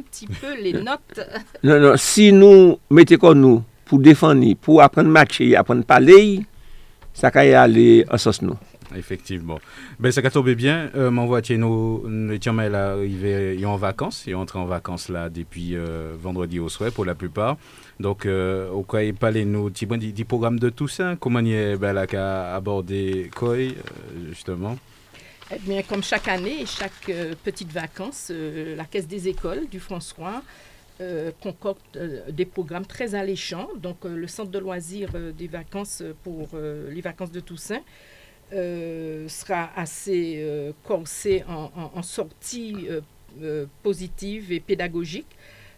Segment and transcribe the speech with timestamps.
[0.00, 1.20] un petit peu les notes.
[1.62, 5.84] non, non, si nous mettons comme nous pour défendre, pour apprendre à marcher, apprendre à
[5.84, 6.42] parler,
[7.12, 8.56] ça va aller en sens nous.
[8.96, 9.60] Effectivement.
[10.00, 10.90] Ben, ça a tombé bien.
[10.96, 14.24] Euh, mon voiture, nous, nous étions arrivés en vacances.
[14.26, 17.56] Ils sont entrés en vacances là depuis euh, vendredi au soir pour la plupart.
[18.00, 21.92] Donc, euh, au cas où parlez nous du, programme de Toussaint, comment y est ben,
[21.92, 23.72] là, aborder Koi, euh,
[24.30, 24.76] justement?
[25.52, 30.42] Eh comme chaque année, chaque euh, petite vacances, la Caisse des écoles du François
[31.40, 31.96] concocte
[32.28, 33.70] des programmes très alléchants.
[33.76, 37.80] Donc, le centre de loisirs des vacances pour les vacances de Toussaint
[38.52, 42.88] euh, sera assez euh, corsé en, en, sortie
[43.40, 45.36] euh, positive et pédagogique.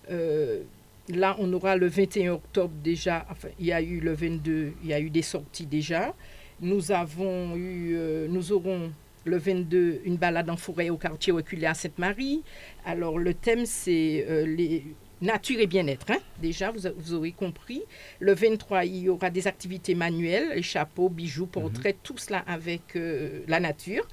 [0.09, 4.89] là, on aura le 21 octobre déjà, enfin, il y a eu le 22, il
[4.89, 6.15] y a eu des sorties déjà.
[6.63, 7.95] Nous avons eu,
[8.31, 8.91] nous aurons
[9.25, 12.43] le 22 une balade en forêt au quartier reculé à Sainte-Marie.
[12.85, 14.85] Alors le thème c'est les
[15.23, 16.11] nature et bien-être.
[16.11, 16.19] Hein.
[16.41, 17.83] Déjà, vous, vous, aurez compris.
[18.21, 22.01] Le 23, il y aura des activités manuelles, les chapeaux, bijoux, portraits, mhm.
[22.03, 24.07] tout cela avec euh, la nature.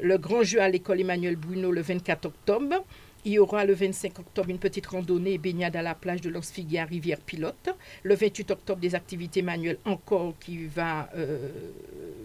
[0.00, 2.84] Le grand jeu à l'école Emmanuel Bruno le 24 octobre.
[3.26, 6.28] Il y aura le 25 octobre une petite randonnée et baignade à la plage de
[6.28, 7.70] lens à Rivière Pilote.
[8.02, 11.48] Le 28 octobre, des activités manuelles encore qui va euh,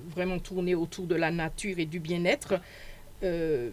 [0.09, 2.55] vraiment tourner autour de la nature et du bien-être.
[3.23, 3.69] Euh,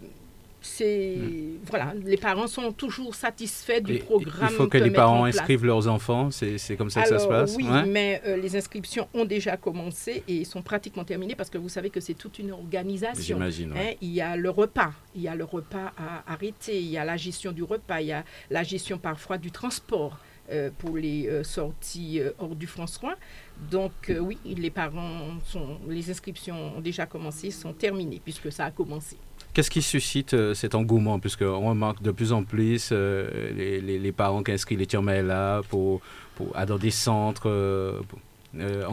[0.67, 1.59] c'est hmm.
[1.65, 4.49] voilà, les parents sont toujours satisfaits du programme.
[4.51, 7.57] Il faut que, les parents inscrivent leurs enfants, c'est comme ça que ça se passe.
[7.57, 11.69] Oui, mais euh, les inscriptions ont déjà commencé et sont pratiquement terminées parce que vous
[11.69, 13.37] savez que c'est toute une organisation.
[13.37, 13.73] J'imagine.
[13.77, 16.99] Hein, il y a le repas, il y a le repas à arrêter, il y
[16.99, 20.19] a la gestion du repas, il y a la gestion parfois du transport.
[20.49, 23.17] Euh, pour les euh, sorties hors du François.
[23.69, 28.71] Donc oui, les parents sont, les inscriptions ont déjà commencé, sont terminées puisque ça a
[28.71, 29.17] commencé.
[29.57, 31.19] Qu'est-ce qui suscite euh, cet engouement?
[31.19, 34.87] Puisqu'on remarque de plus en plus euh, les, parents qui inscrivent les
[35.23, 36.03] là pour,
[36.35, 37.49] pour, dans des centres.
[38.59, 38.87] Euh,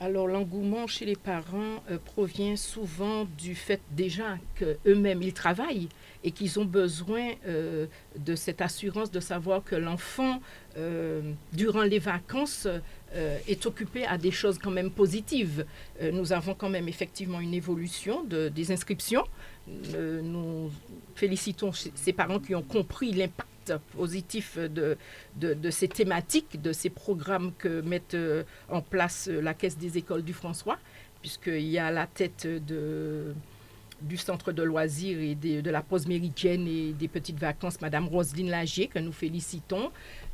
[0.00, 5.88] Alors l'engouement chez les parents provient souvent du fait déjà qu'eux-mêmes ils travaillent
[6.24, 10.40] et qu'ils ont besoin de cette assurance de savoir que l'enfant,
[11.52, 12.66] durant les vacances,
[13.14, 15.64] euh, est occupé à des choses quand même positives.
[16.02, 19.24] Euh, nous avons quand même effectivement une évolution de, des inscriptions.
[19.94, 20.70] Euh, nous
[21.14, 23.48] félicitons ces parents qui ont compris l'impact
[23.96, 24.96] positif de,
[25.36, 28.02] de, ces thématiques, de ces programmes que met
[28.68, 30.78] en place la Caisse des écoles du François,
[31.20, 33.34] puisqu'il y a la tête de
[34.00, 38.50] du centre de loisirs et de, la pause méridienne et des petites vacances, Madame Roselyne
[38.50, 39.90] Lagier, que nous félicitons,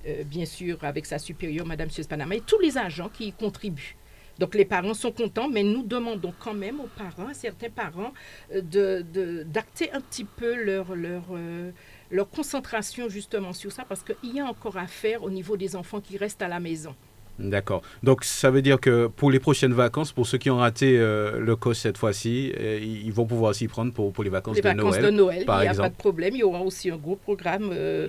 [0.06, 3.96] euh, bien sûr avec sa supérieure, Madame Panama, et tous les agents qui y contribuent.
[4.38, 8.12] Donc les parents sont contents, mais nous demandons quand même aux parents, à certains parents,
[8.52, 11.70] euh, d'acter un petit peu leur, leur, euh,
[12.14, 15.74] leur concentration justement sur ça, parce qu'il y a encore à faire au niveau des
[15.76, 16.94] enfants qui restent à la maison.
[17.38, 17.82] D'accord.
[18.04, 21.40] Donc ça veut dire que pour les prochaines vacances, pour ceux qui ont raté euh,
[21.40, 24.62] le COS cette fois-ci, euh, ils vont pouvoir s'y prendre pour, pour les vacances, les
[24.62, 25.44] de, vacances Noël, de Noël.
[25.48, 26.34] il n'y a pas de problème.
[26.34, 28.06] Il y aura aussi un gros programme euh,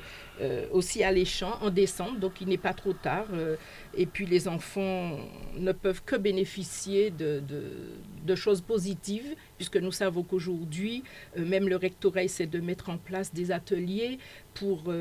[0.71, 3.25] aussi alléchant en décembre, donc il n'est pas trop tard.
[3.97, 5.17] Et puis les enfants
[5.57, 7.63] ne peuvent que bénéficier de, de,
[8.25, 11.03] de choses positives, puisque nous savons qu'aujourd'hui,
[11.37, 14.19] même le rectorat essaie de mettre en place des ateliers
[14.53, 14.91] pour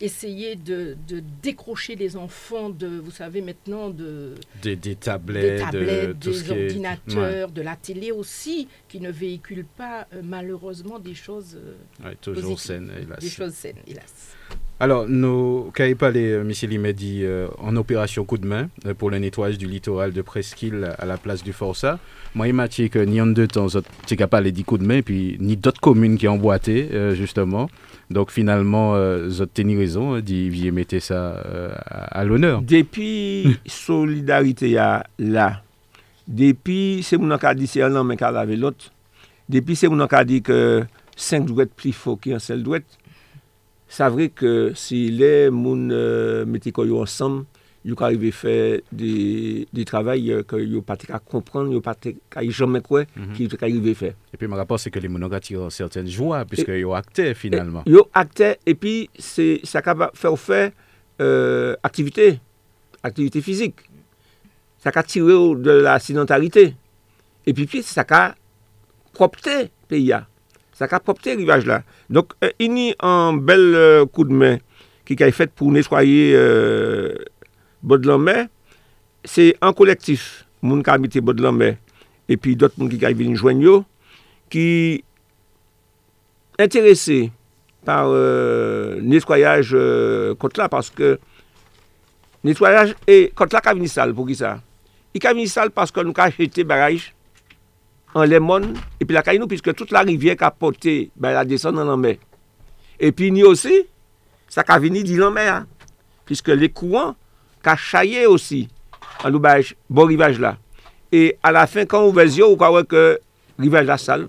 [0.00, 0.96] essayer de,
[1.42, 7.76] décrocher les enfants de, vous savez maintenant, de, des, tablettes, des, des ordinateurs, de la
[7.76, 11.58] télé aussi, qui ne véhiculent pas euh, malheureusement des choses
[12.04, 13.18] euh, toujours saines, hélas.
[13.18, 14.36] Des choses saines, hélas.
[14.80, 17.24] Alors, nous, pas les euh, Michel Imedi
[17.58, 21.42] en opération coup de main pour le nettoyage du littoral de Presqu'île à la place
[21.42, 21.98] du Forçat.
[22.34, 23.66] Moi, il m'a dit que ni en deux temps,
[24.06, 26.88] tu n'as pas les 10 coups de main, puis ni d'autres communes qui ont emboîté,
[27.14, 27.68] justement.
[28.10, 32.62] Donc finalement, euh, vous avez raison d'y mettre ça euh, à, l'honneur.
[32.62, 34.78] Depuis solidarité
[35.18, 35.62] là,
[36.26, 38.90] depuis c'est mon cas dit c'est un homme qui a lavé l'autre,
[39.48, 40.84] depuis c'est mon cas dit que
[41.16, 42.78] cinq doigts plus fort qu'un seul doigt,
[43.88, 47.46] Sa vre ke si le moun euh, meti ko yo ansam,
[47.88, 48.54] yo ka arrive fè
[48.92, 53.22] di travay euh, ke yo pati ka kompran, yo pati ka yi jomè kwe, mm
[53.22, 53.34] -hmm.
[53.36, 54.12] ki yo ka arrive fè.
[54.32, 56.92] E pi mè rapor se ke li moun an gati yon certaine jwa, piske yo
[56.92, 57.82] akte finalman.
[57.86, 59.08] Yo akte, e pi
[59.64, 60.70] sa ka fè ou fè
[61.20, 62.38] euh, aktivite,
[63.02, 63.88] aktivite fizik.
[64.78, 66.74] Sa ka tire ou de la sinantarite.
[67.46, 68.34] E pi pi sa ka
[69.16, 70.27] propte pe ya.
[70.78, 71.82] sa ka propte rivage la.
[72.10, 74.60] Donk, euh, ini an bel euh, kou de men
[75.08, 77.18] ki ka e fet pou neswaye euh,
[77.82, 78.46] Bodlanme,
[79.26, 81.74] se an kolektif moun ka amite Bodlanme
[82.30, 83.80] epi dot moun ki ka e vin jwen yo
[84.52, 84.68] ki
[86.58, 87.28] enterese
[87.86, 88.10] par
[89.00, 89.70] neswayaj
[90.42, 91.14] kot la paske
[92.44, 94.58] neswayaj e kot la ka vin sal pou ki sa.
[95.14, 97.12] I ka vin sal paske nou ka jete baraj
[98.16, 98.70] an lemon,
[99.02, 102.16] epi la kay nou, piske tout la rivye ka pote, bay la desen nan anme.
[102.98, 103.82] Epi ni osi,
[104.50, 105.58] sa ka vini di lanme a,
[106.28, 107.14] piske le kouan
[107.64, 108.66] ka chaye osi,
[109.24, 110.56] an nou bay bon rivaj la.
[111.12, 113.04] E a la fin, kan ou vez yo, ou kwa wè ke
[113.60, 114.26] rivaj la sal,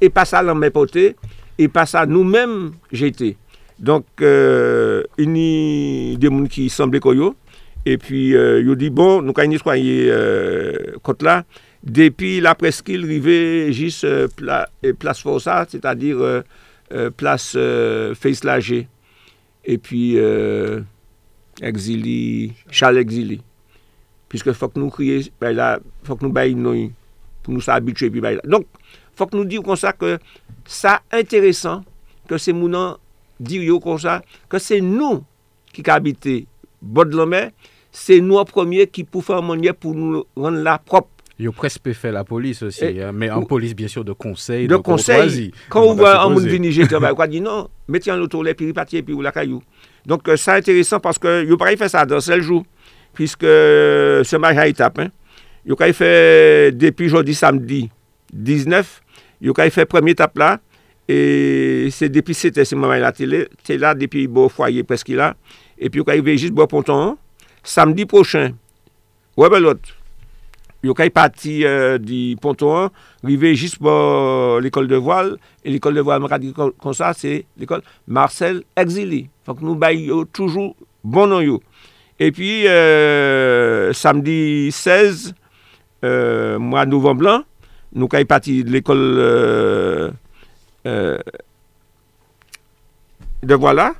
[0.00, 1.12] e pa sa lanme pote,
[1.60, 3.34] e pa sa nou men jete.
[3.80, 7.32] Donk, euh, ini de moun ki semble koyo,
[7.88, 11.40] epi euh, yo di, bon, nou ka inis kwa yi euh, kot la,
[11.80, 14.64] depi la preskil rive jis euh, pla,
[15.00, 16.42] plas fosa, se ta dir
[17.14, 17.44] plas
[18.18, 18.80] feyslaje,
[19.62, 20.00] epi
[21.62, 23.38] exili, chal exili.
[24.30, 25.24] Piske fok nou kriye,
[26.06, 26.92] fok nou bayi nou yon,
[27.42, 28.46] pou nou sa abitue pi bayi la.
[28.46, 28.68] Donk,
[29.18, 30.16] fok nou dir kon sa ke
[30.70, 31.82] sa interesan,
[32.30, 32.94] ke se mounan
[33.42, 35.24] dir yo kon sa, ke se nou
[35.74, 36.44] ki ka abite
[36.80, 37.48] bod lomè,
[37.90, 41.10] se nou an premier ki pou fè an mounye pou nou rende la prop.
[41.40, 44.12] Il a presque fait la police aussi, Et- hein, mais en police, bien sûr, de
[44.12, 44.68] conseil.
[44.68, 45.50] de conseil.
[45.70, 48.66] Quand On voit un monde venir ben, quoi dit non, mettez en autour les puis
[48.68, 49.62] repartir puis ou la caillou.
[50.04, 52.62] Donc euh, ça intéressant parce que yo pareil fait ça dans seul jour
[53.14, 55.08] puisque euh, ce match à étape hein.
[55.78, 57.90] Pareil fait depuis jeudi samedi
[58.34, 59.00] 19,
[59.40, 60.60] yo pareil fait première étape là
[61.08, 65.34] et c'est depuis c'était ce moment télé, c'est là depuis beau foyer presque là
[65.78, 67.16] et puis yo arrivé juste bois ponton
[67.62, 68.52] samedi prochain.
[69.38, 69.88] Ouais ben l'autre
[70.80, 72.92] Yo kay pati euh, di ponton an,
[73.26, 77.42] rive jist pou l'ekol de voal, e l'ekol de voal mwen ka kon sa, se
[77.60, 79.26] l'ekol Marcel Exili.
[79.44, 80.72] Fak nou bay yo toujou
[81.04, 81.58] bonan yo.
[82.20, 85.34] E pi, euh, samdi 16,
[86.04, 87.44] euh, mwa novem blan,
[87.92, 89.28] nou kay pati l'ekol de
[90.88, 91.20] euh,
[93.44, 93.90] euh, voal la,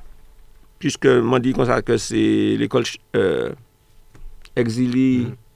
[0.80, 2.24] piske mwen di kon sa ke se
[2.56, 2.88] l'ekol
[3.20, 3.52] euh,
[4.56, 5.28] Exili...
[5.28, 5.49] Mm.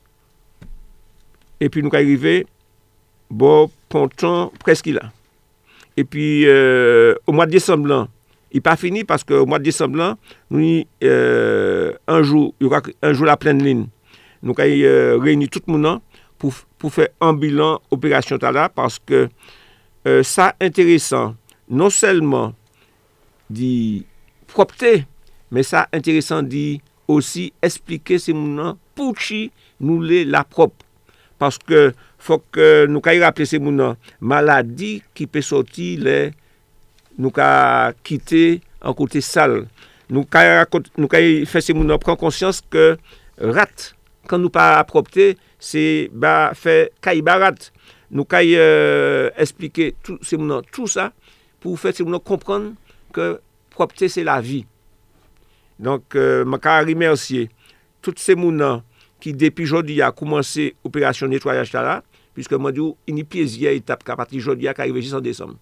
[1.62, 2.42] epi nou ka rive,
[3.30, 5.08] bo pontan preski la.
[5.98, 8.08] Epi, euh, ou mwa de Desemblan,
[8.54, 10.18] i pa fini, paske ou mwa de Desemblan,
[10.50, 12.52] nou ni euh, anjou,
[13.02, 13.84] anjou la plen lin.
[14.44, 16.02] Nou ka euh, reyni tout mounan
[16.38, 16.50] pou,
[16.82, 19.28] pou fè ambulan operasyon ta la, paske
[20.28, 21.32] sa enteresan,
[21.72, 22.50] non selman
[23.48, 24.04] di
[24.52, 24.98] propte,
[25.48, 29.46] men sa enteresan di osi esplike se mounan pou chi
[29.80, 30.83] nou le la prop.
[31.44, 31.90] Paske
[32.24, 36.32] fok euh, nou ka yi rappele se moun nan, maladi ki pe soti le
[37.18, 39.62] nou ka kite an kote sal.
[40.08, 42.94] Nou ka yi fe se moun nan pren konsyans ke
[43.36, 43.90] rat,
[44.30, 47.68] kan nou pa apropte, se ba fe kaiba rat.
[48.14, 49.92] Nou ka yi euh, esplike
[50.24, 51.10] se moun nan tout sa
[51.60, 52.72] pou fe se moun nan kompran
[53.14, 53.34] ke
[53.74, 54.64] propte se la vi.
[55.82, 57.48] Donk, euh, maka rimersye,
[58.00, 58.84] tout se moun nan
[59.24, 62.02] qui depuis aujourd'hui a commencé opération nettoyage là,
[62.34, 65.22] puisque moi dis il y a plusieurs étapes qu'à partir d'aujourd'hui qui arrive juste en
[65.22, 65.54] décembre.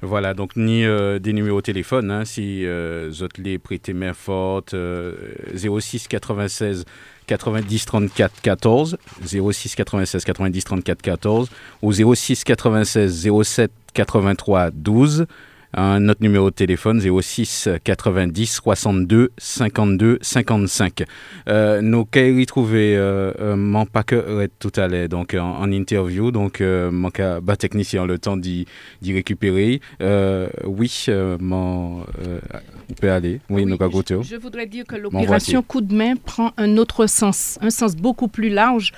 [0.00, 4.74] Voilà, donc ni euh, des numéros de téléphone, hein, si euh, les prêtez main forte,
[4.74, 5.12] euh,
[5.56, 6.84] 06 96
[7.26, 11.50] 90 34 14, 06 96 90 34 14,
[11.82, 15.26] ou 06 96 07 83 12,
[15.76, 21.04] un autre numéro de téléphone 06 90 62 52 55.
[21.48, 24.22] Euh, nous avons retrouvé euh, euh, mon paquet
[24.58, 28.36] tout à l'heure donc en, en interview donc euh, mon cas bas technicien le temps
[28.36, 28.66] d'y
[29.04, 29.80] récupérer.
[30.00, 33.40] Euh, oui, euh, mon, on peut aller.
[33.50, 37.06] Oui, nous avons je, je voudrais dire que l'opération coup de main prend un autre
[37.06, 38.92] sens, un sens beaucoup plus large.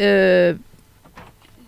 [0.00, 0.54] Euh,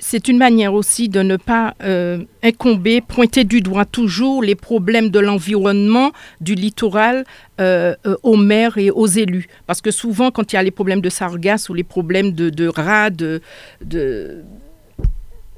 [0.07, 5.09] c'est une manière aussi de ne pas euh, incomber, pointer du doigt toujours les problèmes
[5.09, 7.25] de l'environnement, du littoral
[7.59, 9.49] euh, euh, aux maires et aux élus.
[9.67, 12.69] Parce que souvent, quand il y a les problèmes de sargasses ou les problèmes de,
[12.69, 13.41] rats, de,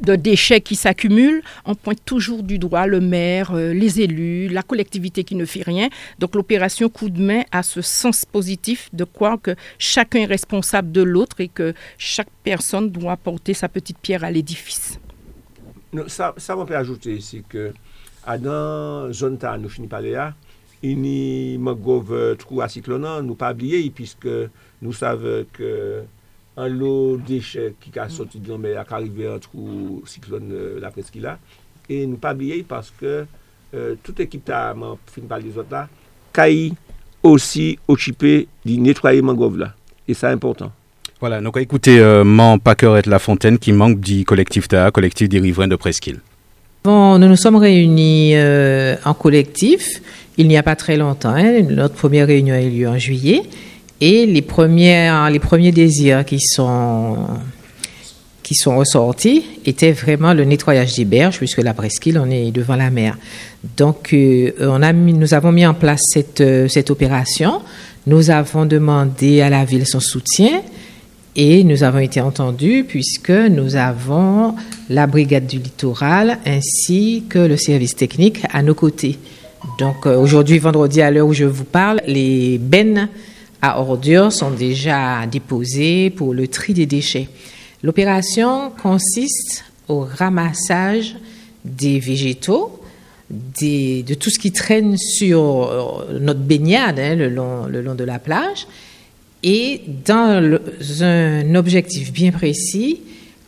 [0.01, 4.63] de déchets qui s'accumulent, on pointe toujours du doigt le maire, euh, les élus, la
[4.63, 5.89] collectivité qui ne fait rien.
[6.19, 10.93] Donc l'opération coup de main a ce sens positif de croire que chacun est responsable
[10.93, 14.99] de l'autre et que chaque personne doit apporter sa petite pierre à l'édifice.
[16.09, 17.73] Ça, ça on peut ajouter, c'est que
[18.39, 20.35] dans zone ta nous finit par là,
[20.83, 24.29] il y a un trou à cyclone, nous pas oublier puisque
[24.83, 26.03] nous savons que
[26.57, 30.81] un lot de déchets qui a sorti de l'homme a arrivé un trou cyclone euh,
[30.81, 31.39] la presqu'île là
[31.89, 33.27] et nous pas oublier parce que
[33.75, 35.89] euh, toute équipe ta m'en finit par les autres là,
[36.33, 36.73] caille
[37.23, 39.75] aussi occupé de nettoyer mangrove là
[40.09, 40.73] et c'est important.
[41.19, 45.41] Voilà, donc écoutez, euh, mon Paquerette La Fontaine qui manque du collectif TA, collectif des
[45.41, 46.21] riverains de Presqu'île.
[46.85, 50.01] Bon, nous nous sommes réunis euh, en collectif
[50.39, 51.35] il n'y a pas très longtemps.
[51.35, 51.63] Hein.
[51.63, 53.43] Notre première réunion a eu lieu en juillet.
[54.01, 57.17] Et les, premiers désirs qui sont,
[58.43, 62.77] qui sont ressortis étaient vraiment le nettoyage des berges, puisque la presqu'île, on est devant
[62.77, 63.17] la mer.
[63.77, 64.53] Donc, euh,
[64.93, 67.63] nous avons mis en place cette, euh, cette opération.
[68.07, 70.61] Nous avons demandé à la ville son soutien.
[71.39, 74.55] Et nous avons été entendus puisque nous avons
[74.89, 79.19] la brigade du littoral ainsi que le service technique à nos côtés.
[79.79, 83.11] Donc euh, aujourd'hui, vendredi, à l'heure où je vous parle, les bennes
[83.67, 87.29] à ordures sont déjà déposées pour le tri des déchets.
[87.83, 91.17] L'opération consiste au ramassage
[91.65, 92.81] des végétaux,
[93.29, 98.69] de tout ce qui traîne sur euh, notre baignade hein, le, long, de la plage,
[99.43, 100.61] et dans
[101.01, 103.01] un objectif bien précis,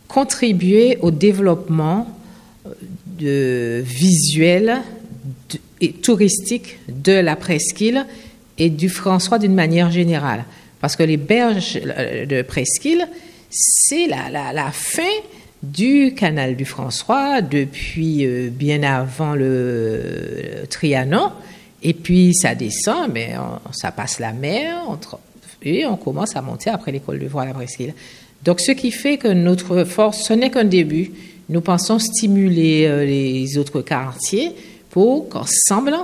[0.09, 2.13] contribuer au développement
[2.65, 2.71] euh,
[3.19, 4.81] de, visuel
[5.79, 8.05] et touristique de la presqu'île
[8.59, 10.43] et du François d'une manière générale.
[10.81, 13.07] Parce que les berges de presqu'île,
[13.49, 15.01] c'est la, fin
[15.63, 21.31] du canal du François depuis euh, bien avant le, Trianon.
[21.81, 23.35] Et puis ça descend, mais
[23.71, 24.75] ça passe la mer,
[25.63, 27.93] et on commence à monter après l'école de voile à Presqu'île.
[28.43, 31.11] Donc ce qui fait que notre force, ce n'est qu'un début.
[31.49, 34.51] Nous pensons stimuler euh, les autres quartiers
[34.91, 35.95] pour qu'ensemble,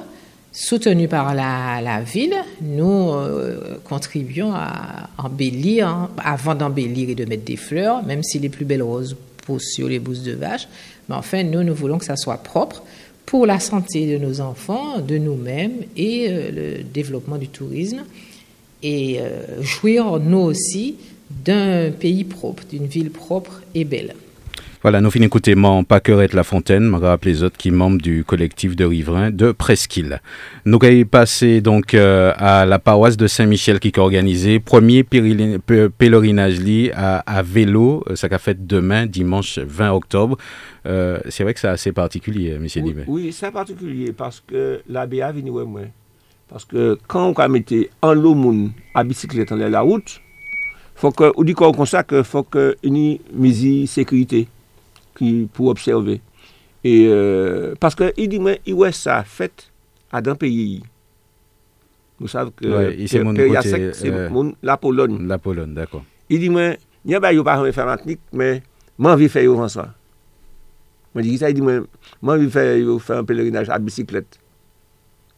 [0.55, 7.43] soutenus par la, ville, nous euh, contribuions à embellir, hein, avant d'embellir et de mettre
[7.43, 10.67] des fleurs, même si les plus belles roses poussent sur les bousses de vache.
[11.09, 12.83] Mais enfin, nous, nous voulons que ça soit propre
[13.25, 18.05] pour la santé de nos enfants, de nous-mêmes et euh, le développement du tourisme.
[18.81, 20.95] Et euh, jouir, nous aussi,
[21.29, 24.15] d'un pays propre, d'une ville propre et belle.
[24.85, 27.97] Voilà, nous finissons écouter mon Paquerette La Fontaine, je rappelle les autres qui sont membres
[27.99, 30.21] du collectif de riverains de Presqu'île.
[30.63, 36.59] Nous allons passer donc euh, à la paroisse de Saint-Michel qui est organisée, premier pèlerinage
[36.93, 40.37] à, à, vélo, euh, ça a fait demain, dimanche 20 octobre.
[40.85, 42.67] Euh, c'est vrai que c'est assez particulier, M.
[42.75, 45.81] Oui, oui c'est particulier parce que l'abbé a venu moi.
[46.47, 47.65] Parce que quand on a mis
[48.03, 48.37] en l'eau
[48.93, 50.21] à bicyclette dans la route,
[50.93, 53.89] faut que, on dit comme ça qu'il faut que une mise
[55.17, 56.19] ki pou observe.
[56.85, 59.67] E, euh, paske, i di men, i wè sa fèt
[60.13, 60.83] a dan peyi yi.
[62.21, 65.17] Nou sav ke Periasek, se moun la Polon.
[65.27, 66.05] La Polon, d'akon.
[66.31, 68.61] I di men, nye bay yo pa reme fè matnik, men,
[69.01, 69.89] man vi fè yo an sa.
[71.15, 71.89] Man di ki sa, i di men,
[72.23, 74.39] man vi fè yo fè an pelerinaj a bisiklet.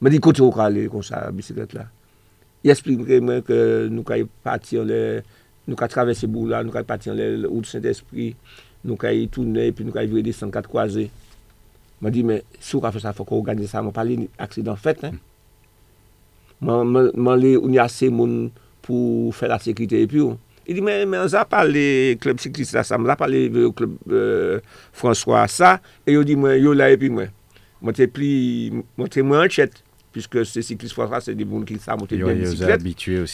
[0.04, 1.88] Man di kote yo ka ale kon sa a bisiklet la.
[2.66, 3.58] Y esprimre men ke
[3.90, 5.02] nou ka y pati an le,
[5.66, 8.36] nou ka travesse bou la, nou ka y pati an le ou de Saint-Esprit.
[8.88, 11.08] nou ka yi toune, pi nou ka yi vire de 104 kwaze.
[12.02, 15.06] Mwen di, men, sou ka fè sa, fò ko organize sa, mwen pale aksidant fèt,
[15.08, 15.18] hein.
[15.18, 15.24] Mm.
[17.14, 18.48] Mwen le, ou ni ase moun
[18.86, 20.38] pou fè la sekrite epi ou.
[20.68, 23.46] I di, men, men, za pale klub siklis la sa, mwen la pale
[23.78, 24.62] klub euh,
[24.96, 27.34] François sa, e yo di, men, yo la epi mwen.
[27.82, 28.32] Mwen te pli,
[28.98, 29.82] mwen te mwen chet.
[30.18, 32.86] Piske se siklis fwa tra, se de moun ki sa monte den bisiklet.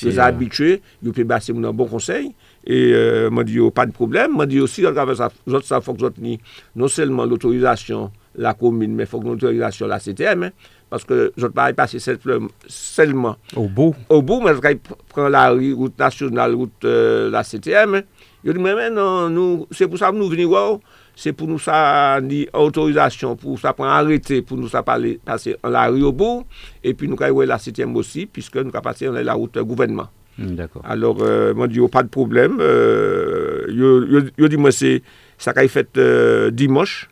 [0.04, 2.34] Yo a abitue, yo pe basi moun an bon konsey.
[2.64, 4.36] E euh, man di yo pa di problem.
[4.40, 6.36] Man di yo si yo grave sa, zot sa fok zot ni,
[6.80, 8.12] non selman l'autorizasyon
[8.44, 10.50] la komine, men fok l'autorizasyon la CTM.
[10.92, 13.40] Paske zot pa ay pase selman.
[13.56, 13.96] Ou bou.
[14.10, 18.02] Ou bou, men zray pren la route nasyonal, route euh, la CTM.
[18.44, 21.34] Yo di men men, non, nou, se pou sa moun nou vini waw, wow, se
[21.36, 25.74] pou nou sa ni autorizasyon, pou sa pran arete, pou nou sa pale pase an
[25.76, 26.44] la Riobo,
[26.86, 30.10] epi nou ka ywe la 7e osi, piske nou ka pase an la route gouvenman.
[30.38, 34.58] Mm, Alors, euh, mwen di yo oh, pa de problem, euh, yo, yo, yo di
[34.58, 34.96] mwen se,
[35.38, 37.08] sa ka y fète euh, dimosh.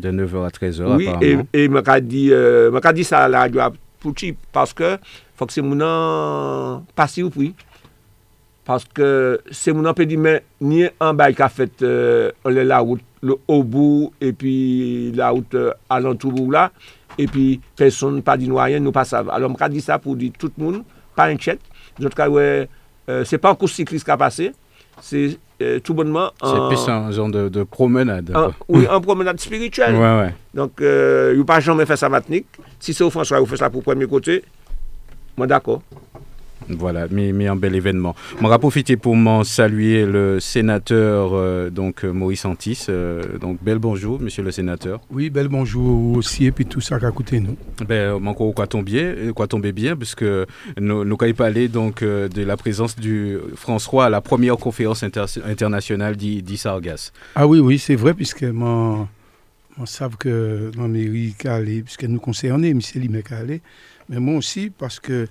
[0.00, 1.44] De 9h a 13h, oui, apareman.
[1.44, 4.94] Oui, e mwen ka di, euh, mwen ka di sa la radio apouti, paske
[5.36, 7.52] fòk se mounan pasi ou pri.
[8.70, 13.00] Parce que c'est mon dire, mais ni un bail qui a fait euh, la route
[13.20, 16.70] le, au bout et puis la route euh, alentour là,
[17.18, 19.24] et puis personne pas dit rien, nous pas ça.
[19.28, 20.84] Alors, m'a dit ça pour dire tout le monde,
[21.16, 21.58] pas inquiète.
[21.98, 22.68] Notre cas, ouais,
[23.08, 24.52] euh, c'est pas un course cycliste qui a passé,
[25.00, 25.36] c'est
[25.82, 26.30] tout bonnement.
[26.40, 28.32] C'est plus un genre de, de promenade.
[28.68, 29.96] oui, en promenade spirituelle.
[29.96, 30.34] Ouais, ouais.
[30.54, 32.46] Donc, il pas jamais fait ça matinique.
[32.78, 34.44] Si c'est au François, vous faites ça pour le premier côté,
[35.36, 35.82] moi d'accord.
[36.78, 38.14] Voilà, mais, un bel événement.
[38.40, 42.86] Je vais profiter pour m'en saluer le sénateur euh, donc euh, Maurice Antis.
[42.88, 45.00] Euh, donc, bel bonjour, monsieur le sénateur.
[45.10, 47.56] Oui, bel bonjour aussi, et puis tout ça qu'a coûté nous.
[47.86, 50.24] Ben, encore quoi tomber, quoi tomber bien, puisque
[50.80, 56.16] nous, nous avons parlé donc de la présence du François à la première conférence internationale
[56.16, 57.12] d'Isargas.
[57.34, 59.08] Ah oui, oui, c'est vrai, puisque mon
[59.78, 62.80] on savent que la mairie qui allé, puisque nous concernait, M.
[62.96, 63.62] Limet qui allé,
[64.08, 65.26] mais moi aussi, parce que.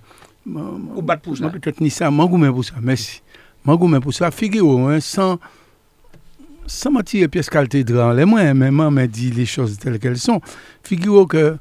[0.45, 1.49] Ou battre pour ça.
[1.49, 3.21] Peut-être ni ça, m'engouement pour ça, merci.
[3.65, 4.31] M'engouement pour ça.
[4.31, 5.39] Figurez-vous, hein, sans,
[6.65, 10.17] sans m'attirer pièce qualité dans les mains, mais moi, m'a dit les choses telles qu'elles
[10.17, 10.41] sont.
[10.83, 11.57] Figurez-vous que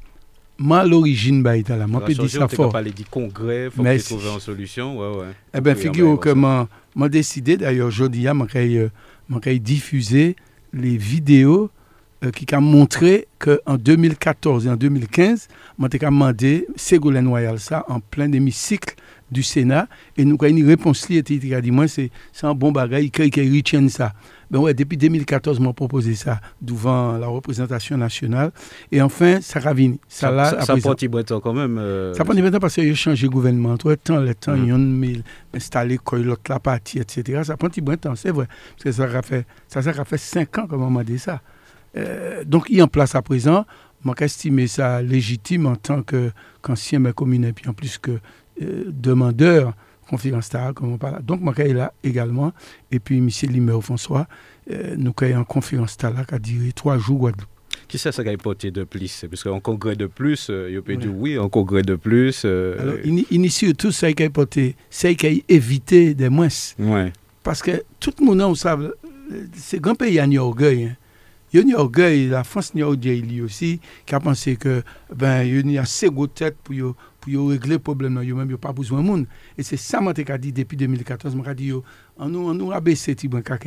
[0.57, 2.71] moi, l'origine, bah, là, moi, peux dire ça fort.
[2.71, 4.07] parler du congrès, faut Merci.
[4.15, 4.97] trouver une solution.
[4.99, 5.31] Ouais, ouais.
[5.53, 10.35] Eh bien, Oui, figurez-vous ah que ben, moi, moi décidé, d'ailleurs, aujourd'hui, je vais diffuser
[10.73, 11.69] les vidéos
[12.23, 15.47] euh, qui ont montré qu'en 2014 et en 2015,
[15.79, 18.95] je vais demandé Ségolène Royal ça en plein hémicycle
[19.31, 21.21] du Sénat et nous avons une réponse qui a
[21.61, 24.11] dit moi c'est c'est un bon bagage il crée qu'il retienne ça
[24.49, 28.51] ben ouais depuis 2014 m'a proposé ça devant la représentation nationale
[28.91, 29.59] et enfin ça
[30.73, 30.81] présent.
[30.81, 31.77] prend petit breton quand même.
[31.77, 33.77] euh, Ça prend du temps parce qu'il a changé de gouvernement.
[33.77, 35.03] Tout le temps, le temps, Mhm.
[35.03, 35.23] ils ont
[35.53, 37.41] installé quoi, l'autre la partie, etc.
[37.43, 38.47] Ça prend du temps, c'est vrai.
[38.71, 40.57] Parce que ça a fait, ça, ça a fait cinq
[41.97, 43.65] Euh, donc, il est en place à présent.
[44.03, 46.03] Moi, estimé ça légitime en tant
[46.61, 48.11] qu'ancien maire commune et puis en plus que
[48.61, 49.73] euh, demandeur
[50.07, 51.21] conférence TAR, comme on parle.
[51.23, 52.51] Donc, moi, est là également.
[52.91, 53.29] Et puis, M.
[53.49, 54.27] Liméo François,
[54.71, 57.47] euh, nous avons en conférence TAR là qui a duré trois jours Guadeloupe.
[57.87, 59.25] Qui c'est ça qui a porté de plus?
[59.29, 62.43] Parce qu'en congrès de plus, euh, il peut dire oui, en congrès de plus.
[62.45, 66.47] euh, Alors, y a surtout ça qui a porté, ça qui a évité des moins.
[66.79, 67.11] ouais.
[67.43, 68.69] Parce que tout le monde, on sait,
[69.53, 70.83] c'est grand pays, il y a un orgueil.
[70.85, 70.95] hein.
[71.53, 72.87] Il y a un orgueil, la France, il y a
[73.21, 74.83] lui aussi, qui a pensé que,
[75.15, 78.33] ben, il y a assez de tête pour, yo- pour yo régler le problème, il
[78.33, 79.25] n'y a pas besoin de monde.
[79.57, 81.71] Et c'est ça, que dit depuis 2014, moi, dit,
[82.17, 83.15] on nous, on nous abaissé,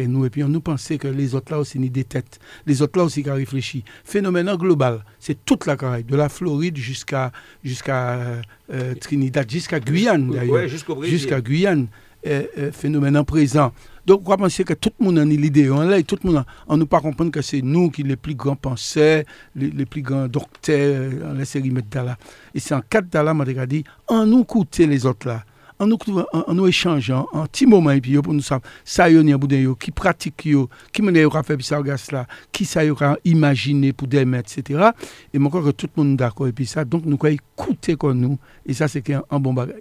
[0.07, 2.39] nous, et puis on nous pensait que les autres là aussi, ni des têtes.
[2.67, 3.83] Les autres là aussi qui ont réfléchi.
[4.05, 7.33] Phénomène global, c'est toute la Caraïbe, de la Floride jusqu'à
[7.65, 10.69] jusqu'à euh, euh, Trinidad, jusqu'à Guyane, d'ailleurs Ouais,
[11.09, 11.89] jusqu'à Guyane,
[12.27, 13.73] euh, euh, phénomène en présent.
[14.07, 16.47] Donc, on penser que tout le monde a une idée, on tout le monde, a-
[16.67, 19.23] on ne pas comprendre que c'est nous qui les plus grands penseurs,
[19.55, 22.17] les, plus grands docteurs, on laisse remettre.
[22.55, 25.45] Et c'est en quatre là, moi, j'ai dit, en nous écouter les autres là,
[25.79, 25.99] en nous,
[26.33, 30.37] en, échangeant, en petit moment, et puis pour nous savoir, ça y est, qui pratique
[30.37, 34.91] qui mène yo faire ça qui ça yo imaginer pour des etc.
[35.33, 37.31] Et je crois que tout le monde est d'accord, et puis ça, donc nous, quoi,
[37.31, 39.81] écouter comme nous, et ça, c'est un bon bagage.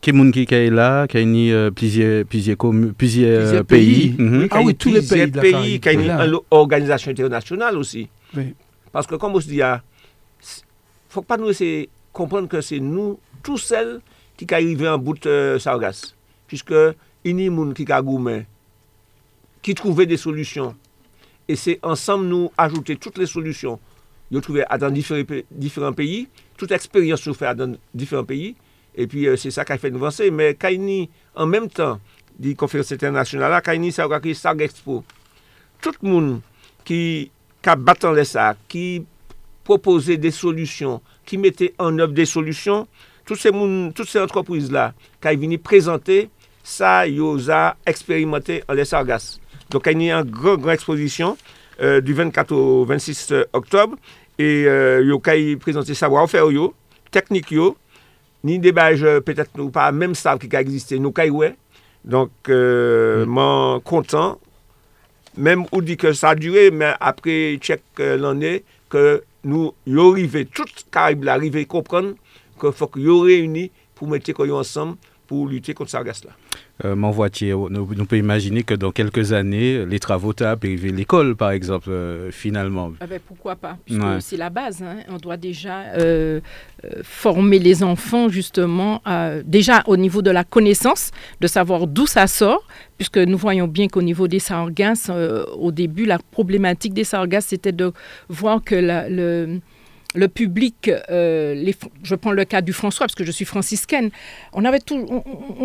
[0.00, 4.14] Qui est là, qui a ni euh, plusieurs, plusieurs, commu- plusieurs, euh, Plusieurs pays.
[4.16, 4.48] Mhm.
[4.50, 8.08] Ah oui, tous les pays pays, qui a une organisation internationale aussi.
[8.36, 8.54] Oui.
[8.92, 9.80] Parce que comme on se dit, il
[11.08, 14.00] faut pas nous essayer comprendre que c'est nous, tous seuls,
[14.36, 16.14] qui arrivent en bout de euh, Sargas.
[16.46, 16.72] Puisque
[17.24, 18.46] il y a des gens qui gourmet,
[19.62, 20.74] qui trouvaient des solutions.
[21.48, 23.80] Et c'est ensemble nous ajouter toutes les solutions.
[24.30, 28.54] Ils trouvé dans différents pays, toute expérience nous fait dans différents pays.
[28.98, 30.30] Et puis, euh, c'est ça qui a fait nous avancer.
[30.30, 32.00] Mais Kaini, en même temps,
[32.38, 35.02] di konferans internasyonal la, Kaini sa wakil Sarg Expo.
[35.82, 36.38] Tout moun
[36.86, 37.00] ki
[37.64, 39.02] ka batan lè sa, ki
[39.66, 42.86] propose de solusyon, ki mette an ob de solusyon,
[43.28, 46.28] tout se moun, tout se antropriz la, ka y vini prezante,
[46.62, 49.36] sa yo za eksperimente an lè Sargas.
[49.72, 51.34] Don Kaini an gran, gran ekspozisyon
[51.82, 53.98] euh, du 24 au 26 oktob,
[54.38, 56.70] e euh, yo ka y prezante sa waw fè yo,
[57.14, 57.72] teknik yo,
[58.46, 61.54] ni debaj petet nou pa mèm sav ki ka egziste nou kay wè.
[62.08, 63.32] Donk euh, mm.
[63.34, 64.38] man kontan,
[65.36, 68.58] mèm ou di ke sa dure, mèm apre tchèk euh, l'anè,
[68.92, 72.14] ke nou yo rive, tout karib la rive kompran,
[72.58, 74.96] ke fòk yo reuni pou mette koyo ansam
[75.28, 76.34] pou lute kont sa gas la.
[76.84, 81.34] Euh, mon voitier, nous, nous pouvons imaginer que dans quelques années, les travaux tapent l'école,
[81.34, 82.92] par exemple, euh, finalement.
[83.00, 84.20] Ah ben, pourquoi pas Puisque Ouais.
[84.20, 84.82] c'est la base.
[84.82, 84.98] hein.
[85.08, 86.40] On doit déjà euh,
[86.84, 91.10] euh, former les enfants justement, à- déjà au niveau de la connaissance,
[91.40, 92.62] de savoir d'où ça sort,
[92.96, 95.10] puisque nous voyons bien qu'au niveau des sargasses,
[95.58, 97.92] au début, la problématique des sargasses, c'était de
[98.28, 99.58] voir que la- le,
[100.14, 104.10] le public, euh, je prends le cas du François, parce que je suis franciscaine,
[104.52, 104.80] on, avait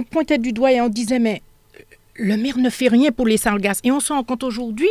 [0.10, 1.41] pointait du doigt et on disait, mais
[2.15, 3.79] le maire ne fait rien pour les sargasses.
[3.84, 4.89] Et on se rend compte aujourd'hui